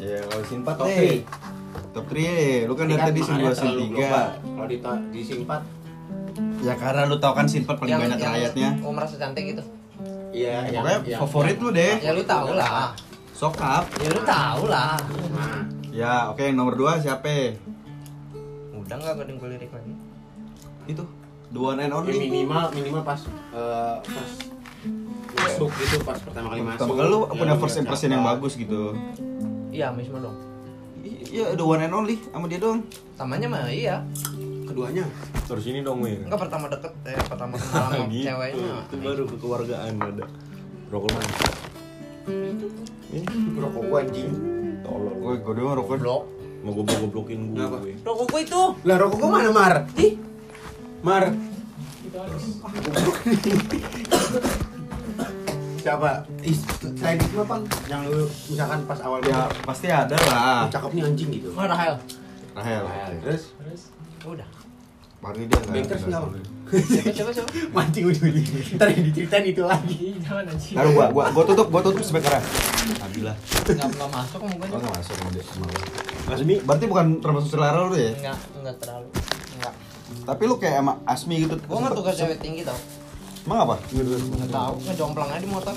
Ya, 0.00 0.16
kalau 0.24 0.42
Sin 0.48 0.64
4 0.64 0.80
top 0.80 0.88
deh. 0.88 1.20
3. 1.20 1.92
Top 1.92 2.04
3 2.08 2.16
ya. 2.16 2.58
Lu 2.64 2.72
kan 2.72 2.88
dari 2.88 3.02
tadi 3.04 3.20
Sin 3.20 3.36
2, 3.36 3.52
Sin 3.52 3.72
3. 3.92 4.00
Kalau 4.40 4.64
di 4.64 4.76
di 5.12 5.20
scene 5.20 5.44
4 5.44 6.64
Ya 6.64 6.72
karena 6.72 7.04
lu 7.04 7.20
tau 7.20 7.36
kan 7.36 7.44
Sin 7.44 7.68
4 7.68 7.76
paling 7.76 7.92
banyak 8.00 8.16
rakyatnya. 8.16 8.70
gue 8.80 8.92
merasa 8.92 9.20
cantik 9.20 9.44
itu 9.52 9.62
iya 10.30 10.62
Pokoknya 10.64 11.18
favorit 11.18 11.56
lu 11.58 11.68
deh. 11.74 11.98
ya 12.00 12.14
lu 12.16 12.22
tau 12.24 12.54
lah 12.56 12.96
Sokap. 13.34 13.88
Ya 14.04 14.12
udah 14.12 14.24
tahu 14.28 14.62
lah. 14.68 15.00
Nah, 15.32 15.64
Ya, 15.90 16.28
oke 16.28 16.44
yang 16.44 16.60
nomor 16.60 16.76
dua 16.76 17.00
siapa? 17.00 17.56
Udah 18.76 19.00
nggak 19.00 19.16
ada 19.16 19.24
yang 19.26 19.40
gue 19.40 19.48
lirik 19.56 19.72
lagi. 19.72 19.92
Itu. 20.84 21.08
The 21.48 21.58
one 21.58 21.80
and 21.80 21.88
ya 21.88 21.96
only. 21.96 22.14
minimal 22.20 22.68
minimal 22.70 23.02
pas 23.02 23.20
eh, 23.26 23.96
pas 23.96 24.30
masuk 25.32 25.68
gitu 25.72 25.96
pas 26.00 26.16
pertama 26.16 26.46
kali 26.48 26.60
masuk. 26.60 26.76
Pertama 26.76 26.92
kali 26.94 27.06
lu 27.06 27.18
Ya, 27.20 27.26
punya 27.34 27.52
lu 27.52 27.58
first 27.58 27.76
impression 27.76 28.08
yang 28.10 28.22
bagus 28.22 28.52
gitu. 28.54 28.94
Iya, 29.70 29.86
Misma 29.90 30.18
dong. 30.18 30.34
Iya, 31.02 31.54
the 31.54 31.62
one 31.62 31.80
and 31.80 31.90
only 31.90 32.18
sama 32.26 32.44
dia 32.44 32.56
doang. 32.56 32.80
Samanya 33.14 33.46
mah 33.46 33.66
iya. 33.66 34.00
Keduanya. 34.64 35.04
Terus 35.44 35.64
ini 35.64 35.80
dong, 35.80 36.00
Wir. 36.00 36.20
Enggak 36.20 36.40
pertama 36.40 36.64
deket, 36.66 36.92
eh 37.04 37.16
pertama 37.20 37.52
kenal 37.54 37.88
sama 37.88 38.04
Gitu. 38.08 38.24
ceweknya. 38.24 38.72
Itu 38.84 38.94
baru 38.98 39.22
kekeluargaan 39.26 39.92
ada. 39.96 40.24
Rokok 40.88 41.08
mana? 41.08 41.28
Ini 43.10 43.26
Rokok 43.56 43.82
gua 43.84 43.98
anjing. 44.00 44.30
tolol. 44.80 45.12
Gue 45.16 45.32
gue 45.38 45.52
doang 45.54 45.76
rokok. 45.76 45.96
Blok. 45.98 46.22
Mau 46.60 46.72
goblok-goblokin 46.72 47.40
Kenapa? 47.50 47.76
gue. 47.80 47.94
Rokok 48.00 48.26
gue 48.28 48.40
itu. 48.42 48.62
Lah 48.84 48.96
rokok 48.96 49.16
gua 49.18 49.30
mana, 49.32 49.50
Mar? 49.50 49.74
Ih, 49.96 50.12
Mar. 51.00 51.24
Selain 56.80 57.18
itu 57.18 57.36
apa? 57.40 57.56
Yang 57.88 58.02
lu 58.12 58.22
misalkan 58.50 58.78
pas 58.84 59.00
awal 59.02 59.18
Ya 59.24 59.48
pasti 59.66 59.86
ada 59.90 60.14
lah. 60.14 60.64
Oh, 60.64 60.68
cakep 60.70 60.90
nih 60.94 61.02
anjing 61.02 61.28
gitu. 61.34 61.48
mana 61.50 61.74
Rahel? 61.74 61.94
Rahel. 62.54 62.82
Terus 63.24 63.54
Terus 63.58 63.82
Udah. 64.20 64.48
Berarti 65.20 65.42
dia 65.44 65.58
nggak. 65.60 65.74
Bankers 65.76 66.00
nggak 66.00 66.08
nggak? 66.08 66.22
solid. 66.24 66.44
Siapa 66.70 67.10
siapa 67.12 67.30
siapa? 67.34 67.50
mancing 67.76 68.04
ujung-ujung. 68.08 68.46
Ntar 68.80 68.88
yang 68.88 69.04
diceritain 69.04 69.44
itu 69.44 69.62
lagi. 69.68 69.96
Ih, 70.00 70.16
jangan 70.16 70.44
anjing. 70.48 70.76
Taruh 70.80 70.92
gua, 70.96 71.06
gua, 71.12 71.24
gua 71.28 71.44
tutup, 71.44 71.66
gua 71.68 71.82
tutup 71.84 72.00
speakernya. 72.00 72.40
Nabila. 72.96 73.32
Enggak 73.68 73.88
enggak 73.92 74.10
masuk 74.16 74.38
Oh 74.40 74.48
mukanya. 74.48 74.76
nggak 74.80 74.94
masuk 74.96 75.14
sama 75.20 75.30
dia 75.36 75.44
lu. 75.44 75.66
Asmi, 76.30 76.54
Berarti 76.64 76.84
bukan 76.88 77.06
termasuk 77.20 77.48
selera 77.52 77.80
lu 77.84 77.96
ya? 78.00 78.12
Enggak, 78.16 78.38
enggak 78.56 78.76
terlalu. 78.80 79.08
Enggak. 79.60 79.74
Tapi 80.24 80.42
lu 80.48 80.54
kayak 80.56 80.76
sama 80.80 80.92
Asmi 81.04 81.34
gitu. 81.44 81.54
Gua 81.68 81.76
nggak 81.84 81.92
ke 82.00 82.12
cewek 82.16 82.38
tinggi 82.40 82.62
tau. 82.64 82.78
Emang 83.46 83.58
apa? 83.64 83.76
Nggak 83.88 84.52
tahu, 84.52 84.74
ngejomplang 84.84 85.28
aja 85.32 85.40
di 85.40 85.48
motor. 85.48 85.76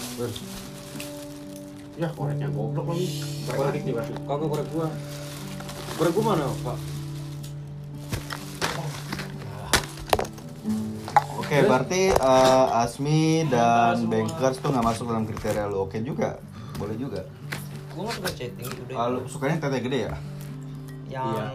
Ya, 1.93 2.09
koreknya 2.11 2.49
goblok 2.49 2.91
lagi. 2.91 3.07
Korek 3.47 3.81
nih, 3.85 3.93
Pak. 3.93 4.05
kagak 4.25 4.47
korek 4.49 4.67
gua. 4.73 4.87
Korek 5.95 6.11
gua 6.17 6.23
mana, 6.33 6.43
Pak? 6.65 6.77
Oke, 11.37 11.57
berarti 11.69 12.01
eh, 12.09 12.65
Asmi 12.81 13.45
dan 13.45 13.95
Semua. 14.01 14.11
Bankers 14.11 14.57
tuh 14.57 14.69
nggak 14.73 14.85
masuk 14.89 15.05
dalam 15.05 15.23
kriteria 15.29 15.69
lu. 15.69 15.85
Oke 15.85 16.01
juga. 16.01 16.41
Boleh 16.81 16.97
juga. 16.97 17.21
Gua 17.93 18.09
nggak 18.09 18.15
suka 18.17 18.29
tinggi 18.33 18.77
udah. 18.89 18.95
Kalau 18.97 19.19
sukanya 19.29 19.55
tete 19.61 19.79
gede 19.85 19.99
ya? 20.09 20.13
Yang 21.13 21.53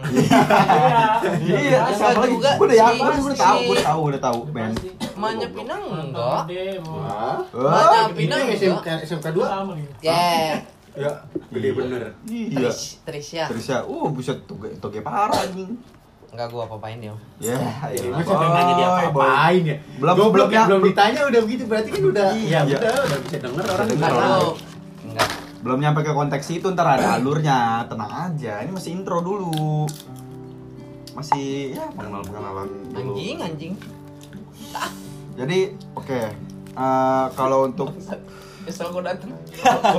Iya, 1.39 1.59
Yang 1.75 1.91
siapa 1.91 2.09
nggak 2.09 2.15
lagi? 2.17 2.31
juga 2.31 2.49
Gua 2.51 2.65
udah 2.65 2.75
ya, 2.75 2.85
sih, 2.85 2.97
gua 2.97 3.11
udah 3.11 3.35
tahu, 3.35 3.59
gua 3.59 3.69
udah 3.69 3.83
tahu, 3.83 3.99
gua 3.99 4.09
udah 4.09 4.21
tahu, 4.21 4.39
men. 4.49 4.71
emaknya 5.11 5.47
Pinang 5.49 5.81
enggak. 5.91 6.41
Oh, 7.51 8.07
Pinang. 8.15 8.39
SMK 8.49 8.87
SMK 9.03 9.27
2. 9.29 9.43
Sama 9.43 9.71
nih. 9.75 9.87
Ya, 10.01 10.63
Ya, 10.97 11.11
gede 11.49 11.69
bener. 11.71 12.01
Iya. 12.25 12.65
Tris, 12.65 12.79
Trisya. 13.03 13.43
Terus 13.47 13.65
ya, 13.67 13.79
uh 13.81 14.07
bisa 14.09 14.33
toge 14.41 14.73
toge 14.77 14.99
parah 14.99 15.37
anjing. 15.37 15.75
Enggak 16.29 16.47
gua 16.49 16.63
apa-apain 16.63 16.97
dia. 16.97 17.13
Ya, 17.37 17.55
Ini 17.89 18.05
ya. 18.05 18.11
masa 18.11 18.33
nanya 18.37 18.73
dia 18.73 18.87
apa-apain 18.87 19.61
ya? 19.65 19.77
Belum- 19.97 20.17
ya, 20.45 20.45
ya. 20.47 20.63
belum 20.65 20.81
ditanya 20.83 21.21
udah 21.25 21.41
begitu 21.41 21.63
berarti 21.65 21.89
kan 21.89 22.03
udah 22.05 22.27
Iya. 22.31 22.59
ya 22.63 22.77
udah 22.77 22.91
udah 23.01 23.19
bisa 23.19 23.37
denger 23.39 23.65
orang 23.65 23.87
Bisa 23.87 24.07
Belum 25.59 25.79
nyampe 25.83 26.07
ke 26.07 26.15
konteks 26.15 26.47
itu 26.55 26.71
ntar 26.71 26.87
ada 26.87 27.19
alurnya, 27.19 27.83
tenang 27.91 28.31
aja. 28.31 28.63
Ini 28.63 28.71
masih 28.71 28.95
intro 28.95 29.19
dulu. 29.19 29.83
Masih 31.11 31.75
ya 31.75 31.91
pengenalan-pengenalan 31.91 32.67
dulu. 32.95 32.95
Anjing, 32.95 33.37
anjing. 33.43 33.73
Jadi, 35.35 35.59
oke. 35.95 36.21
Eh, 36.79 37.25
kalau 37.35 37.67
untuk 37.67 37.91
Kesel 38.63 38.87
gua 38.93 39.03
dateng. 39.03 39.35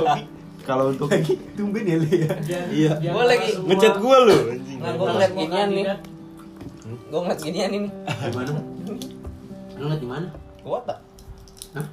kalau 0.69 0.93
untuk 0.93 1.09
Lagi 1.09 1.37
tumben 1.53 1.85
ya 1.85 1.97
ya. 2.09 2.33
Iya. 2.69 2.91
biar 2.97 3.13
Gua 3.13 3.25
lagi 3.29 3.49
Ngechat 3.57 3.95
gua 4.01 4.17
lu, 4.25 4.37
anjing. 4.57 4.79
Nah, 4.81 4.91
gua 4.97 5.05
biar 5.05 5.13
ngeliat 5.13 5.33
ginian 5.37 5.69
nih. 5.69 5.85
Gua 7.13 7.19
ngeliat 7.21 7.41
ginian 7.41 7.69
ini. 7.69 7.89
Di 7.89 8.33
mana? 8.33 8.51
Lu 9.77 9.83
ngeliat 9.85 10.01
di 10.01 10.09
mana? 10.09 10.27
Gua 10.65 10.79
tak. 10.81 10.99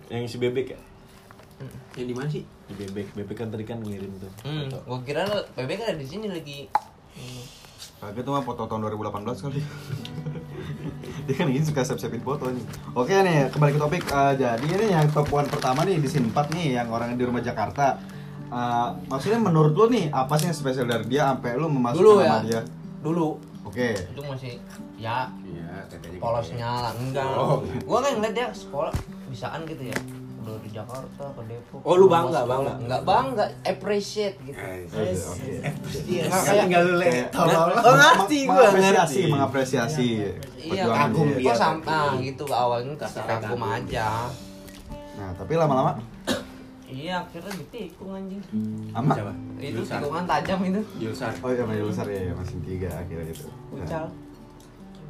Yang 0.08 0.32
si 0.32 0.36
bebek 0.40 0.72
ya? 0.72 0.80
Yang 2.00 2.08
di 2.08 2.14
mana 2.16 2.28
sih? 2.32 2.44
Di 2.68 2.74
bebek, 2.76 3.16
bebek 3.16 3.36
kan 3.36 3.48
tadi 3.48 3.64
kan 3.64 3.80
ngirim 3.80 4.12
tuh. 4.20 4.30
Hmm, 4.44 4.68
foto. 4.68 4.78
gua 4.84 4.98
kira 5.00 5.24
lu 5.24 5.38
bebek 5.56 5.82
ada 5.82 5.96
di 5.96 6.04
sini 6.04 6.28
lagi. 6.28 6.68
Hmm. 7.16 7.44
Kagak 7.98 8.22
tuh 8.22 8.30
mah 8.30 8.44
foto 8.44 8.62
tahun 8.68 8.86
2018 8.86 9.42
kali. 9.42 9.60
Dia 11.26 11.34
kan 11.34 11.46
ini 11.48 11.60
suka 11.60 11.82
siap-siapin 11.82 12.22
foto 12.22 12.46
nih. 12.46 12.64
Oke 12.94 13.10
nih, 13.10 13.50
kembali 13.50 13.72
ke 13.74 13.80
topik. 13.80 14.02
Eh, 14.06 14.32
jadi 14.38 14.66
ini 14.68 14.86
yang 14.92 15.08
top 15.10 15.28
one 15.28 15.48
pertama 15.48 15.82
nih 15.82 15.98
di 15.98 16.06
scene 16.06 16.30
4 16.30 16.54
nih 16.54 16.78
yang 16.78 16.88
orang 16.88 17.16
di 17.16 17.24
rumah 17.26 17.42
Jakarta. 17.42 17.98
Eh, 18.48 18.88
maksudnya 19.08 19.40
menurut 19.40 19.74
lu 19.74 19.88
nih 19.90 20.08
apa 20.08 20.38
sih 20.38 20.48
yang 20.48 20.56
spesial 20.56 20.86
dari 20.86 21.04
dia 21.04 21.32
sampai 21.34 21.58
lu 21.58 21.66
memasukkan 21.68 21.98
Dulu 21.98 22.12
nama 22.22 22.38
ya. 22.38 22.40
dia? 22.44 22.60
Dulu 23.02 23.26
Oke. 23.68 23.88
itu 23.92 24.20
masih 24.20 24.52
ya 24.96 25.28
Iya, 25.44 25.84
tetenya. 25.86 26.18
polosnya 26.18 26.68
lah 26.68 26.92
enggak. 26.92 27.28
Oh. 27.30 27.60
Gua 27.84 27.98
kan 28.00 28.16
ngeliat 28.16 28.32
dia 28.32 28.46
sekolah 28.50 28.92
bisaan 29.28 29.62
gitu 29.64 29.84
ya. 29.84 29.98
Udah 30.38 30.56
di 30.58 30.70
Jakarta 30.72 31.24
ke 31.28 31.42
Depok. 31.44 31.80
Oh, 31.84 31.94
lu 31.94 32.08
bangga, 32.08 32.40
bangga? 32.42 32.72
Enggak 32.80 33.02
bangga, 33.04 33.44
appreciate 33.62 34.40
gitu. 34.42 34.56
Oke. 34.56 35.12
oke. 35.12 35.52
Iya, 36.08 36.22
Nggak 36.24 36.42
kayak 36.42 36.62
tinggal 36.64 36.82
lu 36.82 36.94
lihat. 36.96 37.28
Oh, 37.36 37.94
ngerti 37.94 38.38
gua, 38.42 38.54
mengapresiasi, 38.56 38.96
ngerti. 38.96 39.22
mengapresiasi. 39.28 40.08
Iya, 40.58 40.84
kagum 40.88 41.28
dia. 41.28 41.36
dia. 41.36 41.44
Gua 41.44 41.54
sampai 41.54 42.00
gitu 42.24 42.44
awalnya 42.48 42.94
kasih 42.96 43.22
kagum. 43.22 43.60
aja. 43.60 44.08
Nah, 45.14 45.30
tapi 45.34 45.52
lama-lama 45.52 46.00
Iya, 46.88 47.20
akhirnya 47.20 47.52
ditikung 47.52 48.10
anjing. 48.16 48.40
ama. 48.96 49.12
Siapa? 49.12 49.32
Itu 49.60 49.84
Yulsar. 49.84 50.00
tikungan 50.00 50.24
tajam 50.24 50.58
itu. 50.64 50.80
Yulsar. 50.96 51.32
Oh 51.44 51.50
iya, 51.52 51.64
Mayu 51.68 51.84
besar 51.92 52.06
ya, 52.08 52.20
ya, 52.28 52.32
masih 52.32 52.56
tiga 52.64 52.88
akhirnya 52.96 53.28
itu. 53.28 53.46
Nah, 53.48 53.84
Ucal. 53.84 54.04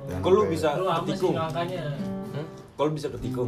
dan 0.08 0.18
Kok 0.24 0.30
lu 0.34 0.42
bisa 0.50 0.68
Lu 0.74 0.86
apa 0.90 1.06
sih 1.06 1.14
ketikung? 1.14 1.34
Hmm? 1.38 2.46
Kok 2.74 2.82
lu 2.82 2.92
bisa 2.98 3.08
ketikung? 3.14 3.46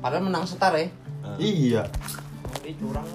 Padahal 0.00 0.24
menang 0.24 0.44
setar 0.48 0.72
ya. 0.72 0.88
Ah. 1.20 1.36
Iya. 1.36 1.82
Oh, 1.84 2.56
dia 2.64 2.72
curang. 2.80 3.06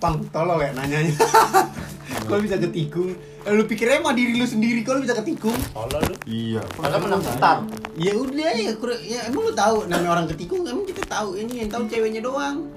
Pang, 0.00 0.16
tolol 0.32 0.64
ya 0.64 0.72
nanyanya. 0.72 1.12
Kalau 2.26 2.40
bisa 2.40 2.56
ketikung, 2.56 3.12
Eh, 3.40 3.56
lu 3.56 3.64
pikirnya 3.64 4.04
mah 4.04 4.12
diri 4.12 4.36
lu 4.36 4.44
sendiri 4.44 4.84
kalau 4.84 5.00
bisa 5.00 5.16
ketikung. 5.16 5.56
Tolol 5.72 6.12
lu. 6.12 6.14
Iya. 6.28 6.60
Padahal 6.76 7.08
menang 7.08 7.24
setar. 7.24 7.64
Ya 7.96 8.12
udah 8.12 8.52
ya, 8.52 8.72
ya 9.00 9.20
emang 9.32 9.48
lu 9.48 9.52
tahu 9.56 9.88
namanya 9.88 10.10
orang 10.12 10.26
ketikung, 10.28 10.60
emang 10.68 10.84
kita 10.84 11.00
tahu 11.08 11.40
ini 11.40 11.64
yang 11.64 11.68
tahu 11.72 11.88
ceweknya 11.88 12.20
doang. 12.20 12.68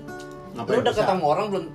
Lu 0.54 0.80
dekat 0.80 1.04
sama 1.04 1.24
orang 1.26 1.46
belum 1.50 1.66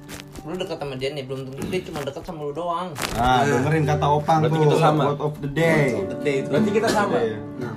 lu 0.49 0.55
dekat 0.57 0.79
sama 0.79 0.95
dia 0.97 1.13
nih 1.13 1.29
belum 1.29 1.45
tentu 1.45 1.61
dia 1.69 1.81
cuma 1.85 1.99
dekat 2.01 2.23
sama 2.25 2.41
lu 2.41 2.53
doang. 2.53 2.89
Nah, 3.13 3.43
dengerin 3.45 3.85
kata 3.85 4.07
Opang 4.09 4.39
Berarti 4.41 4.55
tuh. 4.55 4.63
kita 4.65 4.77
sama. 4.79 5.03
Word 5.05 5.21
of 5.21 5.35
the 5.43 5.51
day. 5.51 5.83
Berarti 6.47 6.71
kita 6.73 6.89
sama. 6.89 7.17
Iya. 7.19 7.39
Nah, 7.59 7.73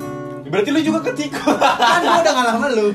Berarti 0.52 0.70
lu 0.70 0.80
juga 0.84 1.00
ketikung. 1.08 1.56
kan 1.80 2.02
gua 2.02 2.20
udah 2.22 2.34
ngalah 2.36 2.54
sama 2.54 2.68
lu. 2.70 2.88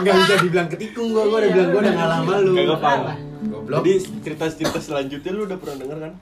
Enggak 0.00 0.14
bisa 0.18 0.34
dibilang 0.40 0.68
ketikung 0.68 1.06
gua, 1.12 1.22
gua 1.26 1.38
udah 1.38 1.50
bilang 1.52 1.68
gua 1.68 1.80
udah 1.80 1.94
ngalah 1.94 2.16
sama 2.18 2.34
lu. 2.40 2.52
Paham. 2.76 3.00
Goblok. 3.42 3.80
Jadi 3.80 3.92
cerita-cerita 4.24 4.78
selanjutnya 4.80 5.30
lu 5.30 5.42
udah 5.44 5.58
pernah 5.58 5.76
denger 5.78 5.98
kan? 6.00 6.14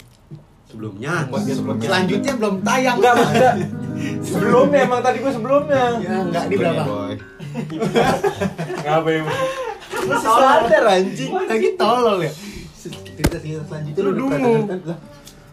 sebelumnya, 0.70 1.26
Sebelumnya. 1.26 1.82
selanjutnya 1.82 2.32
belum 2.38 2.54
tayang. 2.62 2.96
Enggak, 3.02 3.14
maksudnya 3.18 3.52
sebelumnya 4.22 4.78
emang 4.86 5.00
tadi 5.02 5.16
gua 5.18 5.32
sebelumnya. 5.34 5.82
Ya 5.98 6.16
enggak 6.22 6.44
di 6.46 6.54
berapa? 6.54 6.82
Ngapain? 8.86 9.24
Masih 10.10 10.30
sadar 10.30 10.84
anjing. 10.90 11.30
Lagi 11.30 11.68
tolol 11.78 12.18
ya. 12.26 12.32
Cerita-cerita 12.80 13.62
selanjutnya 13.68 14.02
lu? 14.02 14.26
Lah, 14.26 14.98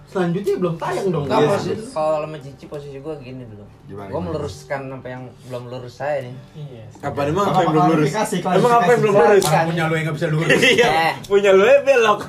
Selanjutnya 0.07 0.55
belum 0.55 0.75
tayang 0.79 1.07
dong. 1.11 1.27
Iya. 1.27 1.51
posisi 1.51 1.83
kalau 1.91 2.23
sama 2.23 2.37
Cici 2.39 2.65
posisi 2.71 2.97
gua 3.03 3.19
gini 3.19 3.43
dulu. 3.43 3.67
Gimana? 3.91 4.09
meluruskan 4.09 4.81
apa 4.89 5.07
yang 5.11 5.23
belum 5.51 5.63
lurus 5.67 5.99
saya 5.99 6.23
nih. 6.23 6.35
Iya. 6.55 6.83
Apa 7.03 7.19
emang 7.27 7.45
Apa 7.51 7.59
yang 7.59 7.71
belum 7.75 7.85
lurus? 7.91 8.09
Emang 8.39 8.73
apa 8.79 8.89
yang 8.89 9.01
belum 9.03 9.15
lurus? 9.19 9.43
Punya 9.45 9.83
lu 9.85 9.93
yang 9.93 10.05
nggak 10.07 10.15
bisa 10.15 10.27
lurus. 10.31 10.49
Iya, 10.57 10.87
Eh. 11.11 11.13
punya 11.27 11.51
lu 11.51 11.63
ya 11.67 11.79
belok. 11.83 12.19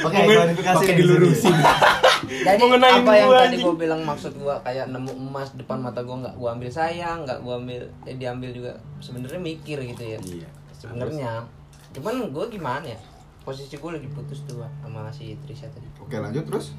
Oke, 0.00 0.16
klarifikasi 0.16 0.76
pakai 0.80 0.96
dilurusin. 0.96 1.54
Jadi 2.46 2.62
Mengenain 2.62 3.02
apa 3.02 3.12
yang 3.16 3.28
gua, 3.28 3.40
tadi 3.42 3.56
gua 3.58 3.74
bilang 3.74 4.00
maksud 4.04 4.32
gua 4.38 4.54
kayak 4.62 4.86
nemu 4.92 5.12
emas 5.12 5.48
depan 5.56 5.80
mata 5.80 6.00
gua 6.04 6.16
nggak 6.24 6.34
gua 6.38 6.48
ambil 6.56 6.70
sayang, 6.70 7.24
nggak 7.24 7.40
gua 7.42 7.56
ambil 7.58 7.82
eh, 8.06 8.16
diambil 8.16 8.50
juga 8.54 8.72
sebenarnya 9.00 9.40
mikir 9.40 9.80
gitu 9.82 10.04
ya. 10.04 10.18
Iya. 10.20 10.48
Sebenarnya. 10.80 11.44
Cuman 11.92 12.30
gua 12.30 12.46
gimana 12.46 12.86
ya? 12.86 12.98
Posisi 13.40 13.76
gua 13.76 13.94
lagi 13.94 14.08
putus 14.08 14.40
tuh 14.42 14.60
sama 14.80 15.08
si 15.10 15.36
Trisha 15.38 15.68
tadi. 15.68 15.84
Oke, 15.96 16.16
lanjut 16.16 16.44
terus. 16.44 16.72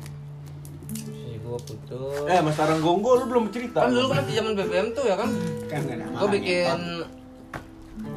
Posisi 0.88 1.38
gua 1.40 1.58
putus. 1.58 2.26
Eh, 2.26 2.40
Mas 2.40 2.56
Tarang 2.56 2.80
Gonggo 2.80 3.16
lu 3.16 3.26
belum 3.28 3.46
cerita. 3.50 3.80
kan 3.80 3.90
dulu 3.90 4.08
kan 4.10 4.24
di 4.24 4.34
zaman 4.34 4.52
BBM 4.54 4.88
tuh 4.92 5.04
ya 5.04 5.16
kan 5.16 5.30
Kan 5.68 5.82
ada 5.86 6.06
gue 6.12 6.30
bikin 6.34 6.80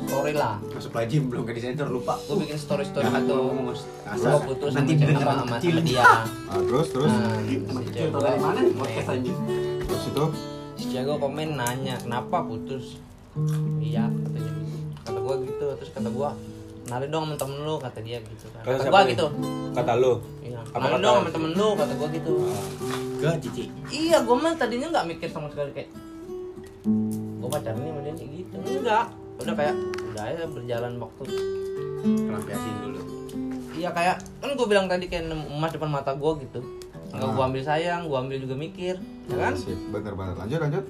story 0.04 0.32
lah 0.32 0.56
Masuk 0.66 0.92
lagi 0.92 1.16
belum 1.18 1.42
ke 1.42 1.52
disensor 1.52 1.88
lupa. 1.88 2.14
gue 2.20 2.36
bikin 2.40 2.56
story 2.56 2.84
story 2.84 3.04
gitu 3.04 3.34
ngomong, 3.34 3.66
Mas. 3.70 3.80
gue 3.84 4.40
putus 4.44 4.72
nanti 4.72 4.92
sama, 4.96 5.12
sama, 5.12 5.32
sama, 5.36 5.54
kecil. 5.54 5.72
sama 5.72 5.82
dia 5.82 6.02
Ah, 6.46 6.60
terus 6.60 6.86
terus 6.90 7.10
nah 7.10 7.38
si 7.42 7.54
cewek 7.90 8.10
dari 8.12 8.38
mana 8.38 8.58
podcast 8.72 9.08
anjing? 9.10 9.38
terus 9.80 10.02
itu 10.04 10.24
si 10.74 10.84
cewek 10.88 11.04
gue 11.04 11.16
komen 11.16 11.48
nanya 11.54 11.94
kenapa 11.96 12.36
putus 12.42 12.84
iya 13.78 14.04
katanya 14.06 14.50
gitu 14.52 14.76
kata 15.04 15.18
gue 15.20 15.34
gitu 15.46 15.66
terus 15.76 15.90
kata 15.92 16.08
gue 16.08 16.30
kenalin 16.84 17.08
dong 17.08 17.24
sama 17.24 17.36
temen 17.40 17.58
lu 17.64 17.74
kata 17.80 17.98
dia 18.04 18.18
gitu 18.20 18.46
kan. 18.52 18.62
Kata 18.62 18.76
kata 18.76 18.88
gue 18.92 19.02
gitu. 19.16 19.26
Kata 19.72 19.92
lu. 19.96 20.12
iya 20.44 20.60
kenalin 20.68 21.00
dong 21.00 21.16
sama 21.16 21.30
temen 21.32 21.50
lu 21.56 21.68
kata 21.72 21.92
gue 21.96 22.08
gitu. 22.20 22.34
Ke 23.24 23.28
Cici. 23.40 23.64
iya 23.88 24.16
gue 24.20 24.36
mah 24.36 24.52
tadinya 24.52 24.86
nggak 24.92 25.06
mikir 25.08 25.28
sama 25.32 25.48
sekali 25.48 25.72
kayak 25.72 25.88
gue 27.40 27.48
pacaran 27.48 27.80
dia 27.80 28.12
kayak 28.12 28.30
gitu. 28.36 28.56
Enggak. 28.60 29.06
Udah 29.40 29.54
kayak 29.56 29.74
udah 30.12 30.24
ya 30.28 30.46
berjalan 30.46 30.92
waktu. 31.00 31.22
Kelampiasin 32.04 32.74
dulu. 32.84 33.00
iya 33.74 33.90
kayak 33.90 34.16
kan 34.38 34.50
gue 34.54 34.66
bilang 34.70 34.86
tadi 34.86 35.08
kayak 35.08 35.24
emas 35.32 35.72
depan 35.72 35.88
mata 35.88 36.12
gue 36.12 36.32
gitu. 36.44 36.60
Nggak 37.16 37.28
gue 37.32 37.44
ambil 37.48 37.62
sayang 37.64 38.12
gue 38.12 38.18
ambil 38.20 38.38
juga 38.44 38.54
mikir 38.60 38.94
ya 39.32 39.36
kan? 39.40 39.56
Sip, 39.56 39.78
bener 39.88 40.12
banget. 40.12 40.36
Lanjut 40.36 40.60
lanjut 40.60 40.84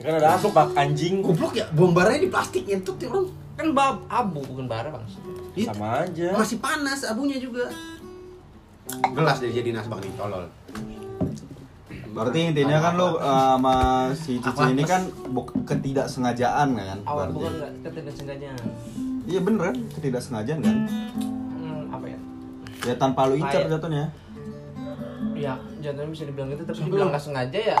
Kan 0.00 0.16
ada 0.16 0.28
aspak 0.34 0.72
anjing. 0.74 1.20
Goblok 1.20 1.52
ya, 1.54 1.68
bom 1.70 1.92
baranya 1.92 2.24
di 2.24 2.30
plastik 2.32 2.64
nyentut 2.64 2.96
ya 2.96 3.08
orang. 3.08 3.28
kan 3.52 3.76
bab 3.76 4.00
abu 4.08 4.40
bukan 4.40 4.64
bara 4.64 4.88
bang. 4.88 5.04
Itu 5.52 5.68
Sama 5.68 6.00
aja. 6.00 6.32
masih 6.32 6.56
panas 6.56 7.04
abunya 7.04 7.36
juga. 7.36 7.68
Gelas 9.12 9.36
deh 9.36 9.52
jadi 9.52 9.70
nasbak 9.70 10.00
nih 10.00 10.12
tolol. 10.16 10.48
berarti 12.10 12.50
intinya 12.50 12.82
kan 12.82 12.98
lu 12.98 13.06
uh, 13.06 13.14
sama 13.54 13.76
si 14.18 14.42
Cici 14.42 14.66
ini 14.66 14.82
kan 14.82 15.06
ketidaksengajaan 15.62 16.68
kan? 16.74 16.98
Awal 17.04 17.30
berarti. 17.30 17.34
bukan 17.36 17.52
nggak 17.54 17.72
ketidaksengajaan. 17.84 18.64
Iya 19.28 19.40
beneran 19.44 19.76
ketidaksengajaan 19.94 20.58
kan? 20.58 20.76
Hmm, 21.54 21.94
apa 21.94 22.06
ya? 22.08 22.18
Ya 22.82 22.94
tanpa 22.96 23.28
lu 23.28 23.38
incar 23.38 23.62
jatuhnya. 23.62 24.10
Ya 25.36 25.54
jatuhnya 25.78 26.10
bisa 26.10 26.24
dibilang 26.26 26.48
gitu 26.50 26.64
tapi 26.64 26.74
Sebelum- 26.74 26.88
dibilang 26.90 27.08
nggak 27.12 27.22
sengaja 27.22 27.60
ya 27.60 27.78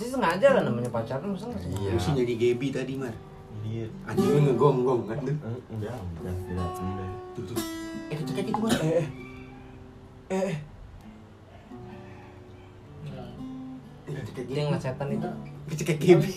pasti 0.00 0.16
sengaja 0.16 0.56
lah 0.56 0.64
namanya 0.64 0.88
pacaran 0.88 1.36
masa 1.36 1.52
nggak 1.52 1.60
sengaja 1.60 1.84
Iya. 1.84 1.92
Lu 1.92 2.00
sih 2.00 2.16
jadi 2.16 2.32
Gebi 2.40 2.72
tadi, 2.72 2.96
Mar. 2.96 3.12
Iya. 3.68 3.84
Anjing 4.08 4.32
lu 4.32 4.40
ngegonggong 4.48 5.04
kan 5.04 5.20
tuh. 5.20 5.36
Enggak, 5.68 5.92
enggak, 5.92 6.32
tidak, 6.40 6.72
tidak. 6.72 7.08
Tuh, 7.36 7.42
tuh. 7.44 7.56
Eh, 8.08 8.16
kecekek 8.16 8.48
itu, 8.48 8.60
Mar. 8.64 8.72
Eh, 8.80 9.04
eh. 10.32 10.56
Eh, 14.08 14.12
kecekek 14.24 14.48
dia 14.48 14.64
ngeliat 14.64 14.80
setan 14.80 15.12
itu 15.12 15.28
Kecekek 15.68 16.00
buka. 16.16 16.32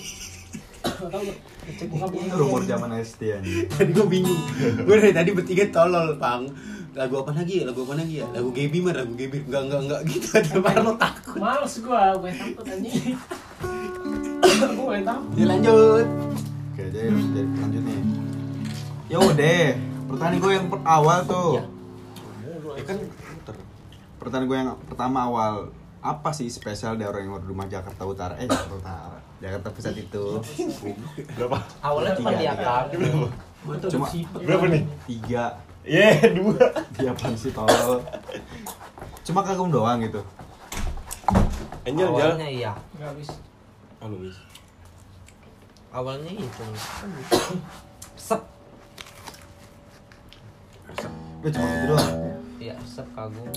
rumor 2.36 2.67
zaman 2.67 2.91
SD 3.00 3.32
anjing 3.32 3.63
tadi 3.72 3.96
gue 3.96 4.03
bingung. 4.03 4.43
Gue 4.84 5.00
dari 5.00 5.15
tadi 5.15 5.32
bertiga 5.32 5.72
tolol, 5.72 6.20
Pang. 6.20 6.51
Lagu 6.93 7.24
apa 7.24 7.32
lagi 7.32 7.63
ya? 7.63 7.72
Lagu 7.72 7.88
apa 7.88 7.96
lagi 7.96 8.20
ya? 8.20 8.27
Lagu 8.29 8.51
Gebi, 8.51 8.84
Mar. 8.84 9.00
Lagu 9.00 9.15
Gebi. 9.15 9.48
Enggak, 9.48 9.63
enggak, 9.65 9.79
enggak 9.88 10.01
gitu. 10.12 10.27
Ada 10.36 10.60
Mar 10.60 10.75
lo 10.84 10.93
takut. 11.00 11.39
Males 11.39 11.75
gua, 11.79 12.12
gue 12.20 12.29
takut 12.29 12.65
anjing. 12.67 13.15
Gue. 14.65 14.98
Ya 15.34 15.46
lanjut. 15.46 16.08
oke 16.70 16.84
jadi 16.86 17.08
jadi 17.12 17.50
lanjut 17.53 17.84
nih 17.84 18.00
ya 19.05 19.17
udah 19.20 19.62
pertanyaan 20.08 20.39
gue 20.39 20.51
yang 20.51 20.65
per- 20.67 20.86
awal 20.88 21.20
tuh 21.24 21.51
Iya. 21.53 21.63
Ya 22.74 22.84
kan 22.84 22.98
muter. 22.98 23.55
pertanyaan 24.17 24.48
gue 24.48 24.58
yang 24.58 24.70
pertama 24.84 25.17
awal 25.24 25.53
apa 26.00 26.29
sih 26.32 26.48
spesial 26.48 26.93
dari 26.93 27.05
orang 27.05 27.24
yang 27.24 27.38
di 27.38 27.48
rumah 27.48 27.63
Jakarta 27.65 28.03
Utara 28.03 28.34
eh 28.36 28.43
Jakarta 28.43 28.75
Utara 28.75 29.17
Jakarta 29.38 29.67
Pusat 29.70 29.96
itu 30.01 30.25
Berapa? 31.34 31.58
awalnya 31.79 32.12
cuma 32.15 32.29
kan 32.32 32.89
Mantap 33.63 33.89
Cuma- 33.89 34.10
sipet. 34.10 34.39
Berapa 34.41 34.65
nih? 34.67 34.84
tiga 35.05 35.43
Ye, 35.84 36.10
dua. 36.34 36.63
dia 36.93 37.12
apaan 37.12 37.36
sih 37.36 37.51
tolol 37.51 38.00
cuma 39.22 39.39
kagum 39.41 39.67
doang 39.67 40.00
gitu 40.00 40.20
Angel, 41.84 42.08
jalan. 42.10 42.34
awalnya 42.34 42.48
iya 42.50 42.72
Gak 42.96 43.07
habis. 43.09 43.29
Halo, 44.00 44.16
bis. 44.18 44.35
Awalnya 45.94 46.32
itu. 46.34 46.64
Sep 48.18 48.42
udah 51.44 51.51
cuma 51.51 51.66
gitu 51.68 51.86
doang? 51.90 52.12
Iya 52.58 52.75
sep 52.84 53.08
kagum. 53.12 53.48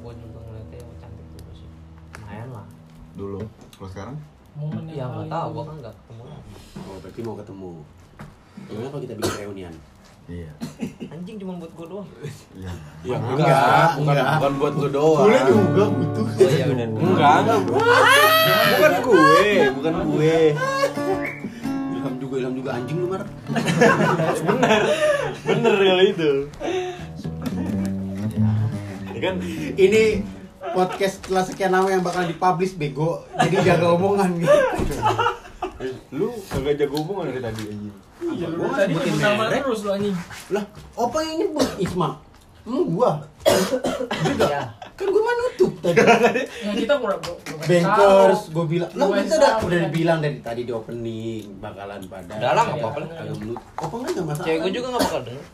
Gue 0.00 0.12
juga 0.14 0.38
ngeliatnya 0.40 0.78
yang 0.78 0.92
cantik 0.98 1.26
juga 1.30 1.50
sih. 1.54 1.68
Lumayan 2.16 2.48
lah. 2.50 2.66
Dulu? 3.14 3.40
Kalau 3.74 3.90
sekarang? 3.90 4.16
Momen 4.54 4.84
ya 4.86 4.94
yang 4.96 5.10
nggak 5.10 5.18
paling 5.18 5.32
tahu. 5.32 5.48
gue 5.50 5.64
kan 5.64 5.76
nggak 5.80 5.94
ketemu 5.96 6.22
Oh, 6.80 6.96
berarti 7.00 7.20
mau 7.20 7.34
ketemu. 7.36 7.70
Gimana 8.64 8.86
kalau 8.88 9.02
kita 9.02 9.14
bikin 9.14 9.34
reunian? 9.40 9.74
iya. 10.24 10.48
Anjing 11.12 11.36
cuma 11.36 11.52
buat 11.58 11.68
gue 11.70 11.86
doang. 11.86 12.08
Iya. 12.56 12.72
Ya 13.04 13.16
Enggak, 13.20 13.36
enggak, 13.36 13.88
bukan 13.92 14.14
enggak. 14.14 14.28
bukan 14.34 14.52
buat 14.56 14.72
lu 14.74 14.88
doang. 14.88 15.20
Boleh 15.20 15.42
juga 15.44 15.84
butuh. 15.90 16.24
oh 16.24 16.48
iya 16.48 16.64
benar 16.64 16.86
Enggak, 16.88 17.34
enggak. 17.36 17.60
Bukan 18.72 18.92
gue, 19.04 19.44
bukan 19.76 19.94
gue. 20.08 20.36
Ilham 22.44 22.60
juga, 22.60 22.76
anjing 22.76 23.00
lu, 23.00 23.08
Mar. 23.08 23.24
Bener 25.48 25.74
kali 25.80 26.06
itu. 26.12 26.32
Ya 29.16 29.20
kan 29.24 29.34
Ini 29.80 30.20
podcast 30.76 31.24
setelah 31.24 31.48
sekian 31.48 31.72
lama 31.72 31.88
yang 31.88 32.04
bakal 32.04 32.28
dipublish 32.28 32.76
bego. 32.76 33.24
Jadi 33.40 33.64
jaga 33.64 33.96
omongan 33.96 34.36
gitu. 34.36 34.60
lu 36.12 36.36
kagak 36.52 36.84
jago 36.84 37.00
hubungan 37.00 37.32
dari 37.32 37.40
tadi 37.40 37.62
anjing. 37.64 37.96
Iya, 38.20 38.46
lu 38.52 38.60
Gua 38.60 38.76
tadi 38.76 38.92
nyebut 38.92 39.16
nama 39.24 39.44
terus 39.48 39.80
lu 39.80 39.90
anjing. 39.96 40.16
Lah, 40.52 40.64
apa 41.00 41.16
yang 41.24 41.34
nyebut 41.40 41.68
Isma? 41.80 42.08
Hmm, 42.68 42.84
gua. 42.92 43.24
ya 44.36 44.83
Kan 44.94 45.06
gua 45.06 45.20
mah 45.20 45.34
nutup 45.36 45.72
tadi. 45.80 45.98
Ya 46.64 46.72
kita 46.72 46.94
kurang 46.96 47.18
Bankers, 47.60 48.40
tahu. 48.40 48.52
gua 48.52 48.64
bilang. 48.64 48.90
Lah, 48.92 49.06
kita 49.12 49.34
udah 49.34 49.50
tahu, 49.52 49.66
udah 49.66 49.78
dibilang 49.82 50.18
dari 50.18 50.38
tadi 50.38 50.62
di 50.62 50.72
opening 50.72 51.58
bakalan 51.58 52.00
pada. 52.04 52.32
Udah 52.32 52.50
lah, 52.52 52.62
nggak 52.64 52.78
apa-apa 52.78 52.98
lah. 53.00 53.08
Melut. 53.32 53.58
Apa 53.74 53.94
enggak 53.94 54.10
enggak 54.12 54.24
masalah. 54.24 54.44
cewek 54.44 54.58
gue 54.60 54.72
juga 54.72 54.86
nggak 54.88 55.02
bakal 55.02 55.22
denger 55.24 55.44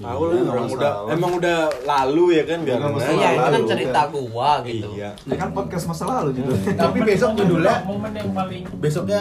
Iya, 0.00 0.08
lah 0.08 0.32
nggak 0.32 0.48
orang 0.50 0.64
masalah. 0.64 0.80
udah 0.96 1.12
emang 1.12 1.32
udah 1.34 1.58
lalu 1.84 2.24
ya 2.30 2.42
kan 2.42 2.58
Nggak 2.58 2.72
biar 2.74 2.90
masalah. 2.90 3.12
iya 3.14 3.28
ini 3.30 3.44
kan 3.46 3.62
cerita 3.66 4.00
kan. 4.00 4.08
gua 4.10 4.50
gitu 4.62 4.88
Iya. 4.90 5.10
ini 5.20 5.34
kan 5.36 5.48
podcast 5.50 5.84
masa 5.86 6.04
lalu 6.06 6.28
gitu 6.34 6.52
Tapi 6.74 6.98
besok 7.02 7.30
judulnya 7.34 7.74
momen 7.82 8.12
yang 8.14 8.30
paling 8.32 8.62
besoknya 8.76 9.20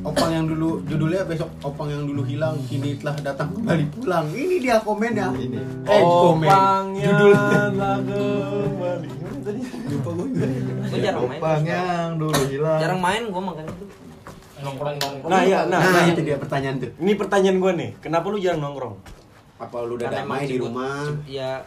Opang 0.00 0.30
yang 0.32 0.46
dulu 0.48 0.80
judulnya 0.88 1.28
besok 1.28 1.50
Opang 1.60 1.92
yang 1.92 2.08
dulu 2.08 2.24
hilang 2.24 2.56
kini 2.66 2.96
telah 2.96 3.16
datang 3.20 3.52
kembali 3.52 3.84
pulang. 3.92 4.26
Ini 4.32 4.56
dia 4.64 4.76
komennya. 4.80 5.28
Ini. 5.36 5.60
Eh 5.84 6.00
komen. 6.00 6.48
Judul 6.96 7.32
telah 7.36 7.96
kembali. 8.00 9.08
Tadi 9.40 9.60
lupa 9.90 10.10
gue 10.20 10.26
jarang 11.00 11.24
main 11.24 11.40
Opang 11.40 11.62
yang 11.64 12.08
dulu 12.20 12.40
hilang 12.44 12.78
jarang 12.78 13.00
main 13.00 13.22
gue 13.24 13.42
makanya 13.42 13.72
tuh 13.72 13.88
nongkrong 14.60 14.96
nongkrong 15.00 15.30
Nah, 15.32 15.40
iya, 15.48 15.64
nah, 15.64 15.80
Nah, 15.80 15.92
nah. 15.96 16.12
itu 16.12 16.20
dia 16.20 16.36
pertanyaan 16.36 16.76
tuh. 16.76 16.92
Ini 17.00 17.12
pertanyaan 17.16 17.56
gue 17.56 17.72
nih, 17.72 17.90
kenapa 18.04 18.28
lu 18.28 18.36
jarang 18.36 18.60
nongkrong? 18.60 18.94
Apa 19.56 19.76
lu 19.88 19.96
udah 19.96 20.12
damai 20.12 20.44
emang 20.44 20.52
di 20.52 20.56
rumah? 20.60 21.04
ya 21.24 21.64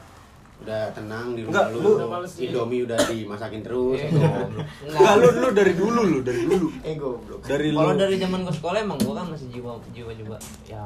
Udah 0.62 0.94
tenang 0.94 1.34
di 1.34 1.42
rumah 1.42 1.66
Enggak, 1.66 1.66
lu? 1.74 1.80
lu-. 1.82 1.98
Indomie 2.40 2.82
udah 2.84 3.00
dimasakin 3.04 3.62
terus. 3.62 4.00
Atau- 4.00 4.54
Enggak, 4.86 5.14
lu 5.16 5.28
lu 5.34 5.48
dari 5.52 5.74
dulu 5.74 6.02
lu, 6.04 6.20
dari 6.22 6.42
dulu. 6.44 6.68
Eh 6.88 6.96
goblok. 6.96 7.42
Dari 7.44 7.68
lu. 7.70 7.78
kalau 7.78 7.94
dari 7.96 8.16
zaman 8.16 8.40
gue 8.42 8.54
sekolah 8.54 8.80
emang 8.80 8.98
gue 8.98 9.14
kan 9.14 9.26
masih 9.28 9.48
jiwa 9.50 9.72
jiwa 9.90 10.12
jiwa 10.14 10.38
ya 10.64 10.84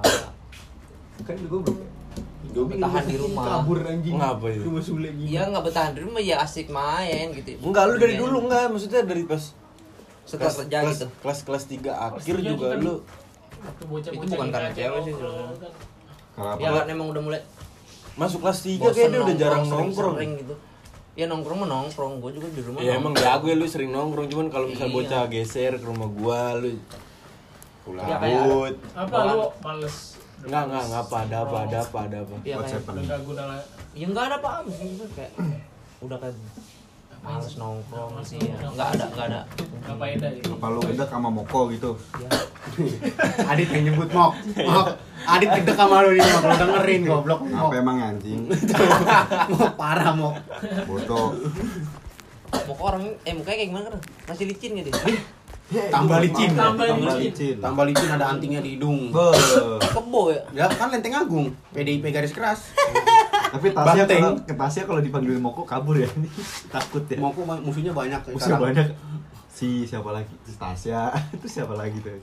Kan 1.21 1.35
lu 1.37 1.49
goblok. 1.51 1.77
Indomie 2.39 2.75
Bertahan 2.75 3.03
di 3.03 3.15
rumah. 3.17 3.43
Kabur 3.45 3.77
anjing. 3.83 4.15
Ngapa 4.15 4.47
itu? 4.49 4.63
Rumah 4.63 4.81
Sule 4.81 5.09
gitu. 5.11 5.27
Iya 5.27 5.41
nggak 5.47 5.63
bertahan 5.63 5.91
di 5.91 6.01
rumah 6.01 6.21
ya 6.21 6.35
asik 6.39 6.67
main 6.69 7.27
gitu 7.31 7.49
Enggak, 7.59 7.83
lu 7.85 7.95
dari 7.97 8.13
Iya. 8.13 8.21
dulu 8.23 8.37
enggak, 8.43 8.65
maksudnya 8.71 9.01
dari 9.03 9.23
pas 9.23 9.43
setelah 10.23 10.43
kelas, 10.43 10.57
kerja 10.59 10.77
kelas, 10.77 10.91
gitu 10.93 11.07
kelas 11.17 11.39
kelas 11.41 11.63
3 11.63 11.87
akhir 12.09 12.35
tiga 12.35 12.49
juga 12.49 12.67
lu 12.75 12.95
Itu 13.57 13.83
bukan 14.27 14.47
karena 14.49 14.69
cewek 14.69 14.99
sih 15.01 15.13
kan. 15.13 15.23
kalau 16.35 16.49
apa 16.49 16.59
ya 16.59 16.69
kan 16.69 16.85
emang 16.89 17.07
udah 17.09 17.21
mulai 17.23 17.41
masuk 18.17 18.39
kelas 18.41 18.59
3 18.59 18.77
bosen 18.77 18.91
kayak 18.91 19.09
dia 19.09 19.21
udah 19.21 19.35
jarang 19.35 19.63
sering- 19.63 19.71
nongkrong. 19.87 20.15
sering 20.15 20.31
gitu 20.35 20.53
ya 21.13 21.25
nongkrong 21.25 21.57
mah 21.59 21.69
nongkrong 21.71 22.13
gue 22.17 22.31
juga 22.33 22.47
di 22.49 22.61
rumah 22.61 22.79
Ya 22.79 22.93
emang 22.93 23.11
nongkrong. 23.11 23.25
jago 23.27 23.45
ya 23.47 23.55
lu 23.55 23.67
sering 23.67 23.91
nongkrong 23.91 24.27
cuman 24.27 24.47
kalau 24.47 24.65
misal 24.67 24.87
Iya. 24.87 24.95
bocah 24.95 25.23
geser 25.27 25.73
ke 25.73 25.85
rumah 25.85 26.09
gua 26.09 26.41
lu 26.55 26.77
pulang 27.83 28.05
Ya, 28.05 28.17
kayak- 28.17 28.77
apa 28.95 29.17
lu 29.27 29.37
males 29.59 29.97
Enggak, 30.37 30.63
enggak, 30.65 30.83
enggak 30.83 31.01
apa 31.01 31.15
ada 31.19 31.37
apa 31.39 31.57
ada 31.59 31.77
apa 31.81 31.97
ada 31.99 32.17
apa. 32.21 32.35
Iya, 32.43 32.55
kayak 32.61 33.21
guna 33.25 33.43
lah 33.43 33.57
ya 33.91 34.05
nggak 34.05 34.23
ada 34.23 34.35
apa 34.37 34.49
apa 34.55 34.69
kayak 35.11 35.31
udah 35.97 36.17
kayak 36.21 36.35
males 37.27 37.53
nongkrong 37.59 38.23
sih 38.23 38.39
ya 38.39 38.55
nggak 38.55 38.87
ada 38.95 39.05
nggak 39.11 39.25
ada 39.27 39.41
gak 39.83 39.95
faedah 39.99 40.31
gitu 40.39 40.55
apa 40.55 40.65
lu 40.71 40.79
gedek 40.87 41.09
sama 41.11 41.27
Moko 41.27 41.67
gitu 41.75 41.91
ya 42.23 42.31
Adit 43.51 43.71
yang 43.71 43.89
nyebut 43.89 44.11
mok. 44.11 44.35
Mok. 44.59 44.87
Adit 45.23 45.49
gede 45.49 45.71
sama 45.71 46.03
lu 46.03 46.13
nih, 46.13 46.19
mok. 46.19 46.43
Lu 46.43 46.55
dengerin 46.59 47.01
goblok. 47.07 47.39
Mok. 47.47 47.71
apa 47.71 47.75
emang 47.79 47.97
anjing 48.03 48.43
Mok 49.55 49.71
parah 49.79 50.11
mok. 50.11 50.35
bodoh 50.85 51.31
mau 52.47 52.75
orang 52.79 53.11
eh 53.27 53.35
mukanya 53.35 53.59
kayak 53.59 53.69
gimana 53.71 53.87
kan 53.91 54.01
masih 54.31 54.45
licin 54.47 54.71
gitu 54.79 54.91
Tambah 55.67 56.23
licin. 56.23 56.55
Tambah 56.55 56.87
Tambah 56.87 57.19
licin. 57.19 57.55
Tambah 57.59 57.83
licin 57.91 58.07
ada 58.07 58.31
antingnya 58.31 58.63
di 58.63 58.79
hidung. 58.79 59.11
Kebo 59.83 60.31
ya. 60.31 60.39
Ya 60.55 60.65
kan 60.71 60.87
Lenteng 60.87 61.11
Agung, 61.11 61.51
PDIP 61.75 62.07
garis 62.07 62.31
keras. 62.31 62.71
Tapi 63.47 63.67
Tasya 63.71 64.03
kalau 64.05 64.31
ke 64.43 64.53
Tasya 64.53 64.81
kalau 64.83 65.01
dipanggil 65.01 65.37
Moko 65.39 65.63
kabur 65.63 65.95
ya. 65.95 66.09
Takut 66.73 67.03
ya. 67.07 67.17
Mau 67.19 67.31
musuhnya 67.63 67.95
banyak 67.95 68.19
Musuh 68.31 68.59
banyak. 68.59 68.87
Si 69.47 69.87
siapa 69.87 70.09
lagi? 70.11 70.33
Si 70.43 70.55
Tasya. 70.59 71.15
Itu 71.35 71.47
siapa 71.47 71.73
lagi 71.73 71.97
tuh? 72.03 72.19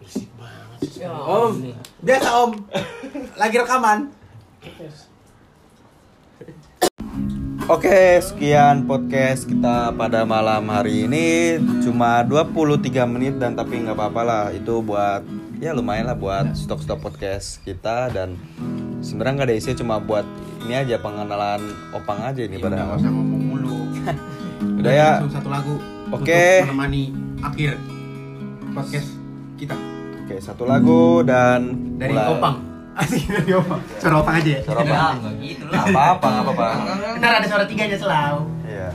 Berisik 0.00 0.30
banget 0.34 0.78
sih. 0.90 1.06
Ya, 1.06 1.14
Om, 1.14 1.52
ini. 1.62 1.72
biasa 2.02 2.28
Om. 2.42 2.50
Lagi 3.38 3.56
rekaman. 3.60 3.98
Oke, 7.70 8.18
sekian 8.18 8.90
podcast 8.90 9.46
kita 9.46 9.94
pada 9.94 10.26
malam 10.26 10.66
hari 10.66 11.06
ini 11.06 11.62
cuma 11.78 12.26
23 12.26 12.90
menit 13.06 13.38
dan 13.38 13.54
tapi 13.54 13.78
nggak 13.78 13.94
apa-apa 13.94 14.22
lah 14.26 14.44
itu 14.50 14.82
buat 14.82 15.22
ya 15.62 15.70
lumayan 15.70 16.10
lah 16.10 16.18
buat 16.18 16.58
stok-stok 16.58 16.98
podcast 16.98 17.62
kita 17.62 18.10
dan 18.10 18.34
sebenarnya 18.98 19.32
nggak 19.38 19.48
ada 19.48 19.54
isinya 19.54 19.76
cuma 19.78 19.94
buat 20.02 20.26
ini 20.66 20.74
aja 20.74 20.98
pengenalan 20.98 21.62
opang 21.94 22.18
aja 22.18 22.42
ini 22.42 22.58
pada 22.58 22.82
nggak 22.82 22.98
usah 22.98 23.10
ngomong 23.14 23.42
mulu. 23.46 23.78
Udah 24.82 24.90
ya. 24.90 25.10
Langsung 25.22 25.38
satu 25.38 25.48
lagu. 25.54 25.78
Oke. 26.10 26.66
Menemani 26.66 27.14
akhir 27.46 27.78
podcast 28.74 29.14
kita 29.54 29.78
Oke, 30.26 30.42
satu 30.42 30.66
lagu 30.66 31.22
dan 31.22 31.94
dari 31.94 32.10
mulai. 32.10 32.34
Opang. 32.34 32.56
Asik 33.00 33.22
dari 33.30 33.54
Opang. 33.54 33.80
Suara 34.02 34.16
Opang 34.18 34.34
aja 34.42 34.50
ya. 34.58 34.60
Suara 34.66 34.78
Opang. 34.82 35.14
Enggak 35.22 35.34
gitu 35.46 35.64
lah. 35.70 35.82
Apa-apa, 35.86 36.28
apa-apa. 36.42 36.66
Ntar 37.22 37.32
ada 37.38 37.46
suara 37.46 37.64
tiganya 37.70 37.94
selalu. 37.94 38.42
Iya. 38.66 38.90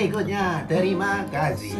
Berikutnya. 0.00 0.64
Terima 0.64 1.28
kasih. 1.28 1.76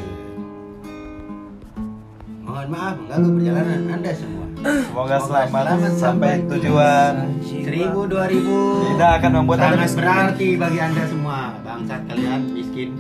Mohon 2.45 2.69
maaf 2.69 2.95
mengganggu 3.01 3.29
perjalanan 3.41 3.81
Anda 3.89 4.13
semua. 4.13 4.47
Semoga 4.61 5.17
selamat 5.25 5.65
sampai 5.97 6.33
tujuan. 6.45 7.13
Seribu, 7.41 8.05
dua 8.05 8.29
ribu. 8.29 8.85
Tidak 8.93 9.11
akan 9.25 9.31
membuat 9.41 9.59
Anda 9.65 9.89
miskin. 9.89 10.05
berarti 10.05 10.49
bagi 10.61 10.79
Anda 10.85 11.03
semua. 11.09 11.39
Bangsat 11.65 12.01
kalian 12.13 12.41
miskin. 12.53 12.91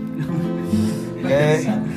Oke. 1.20 1.44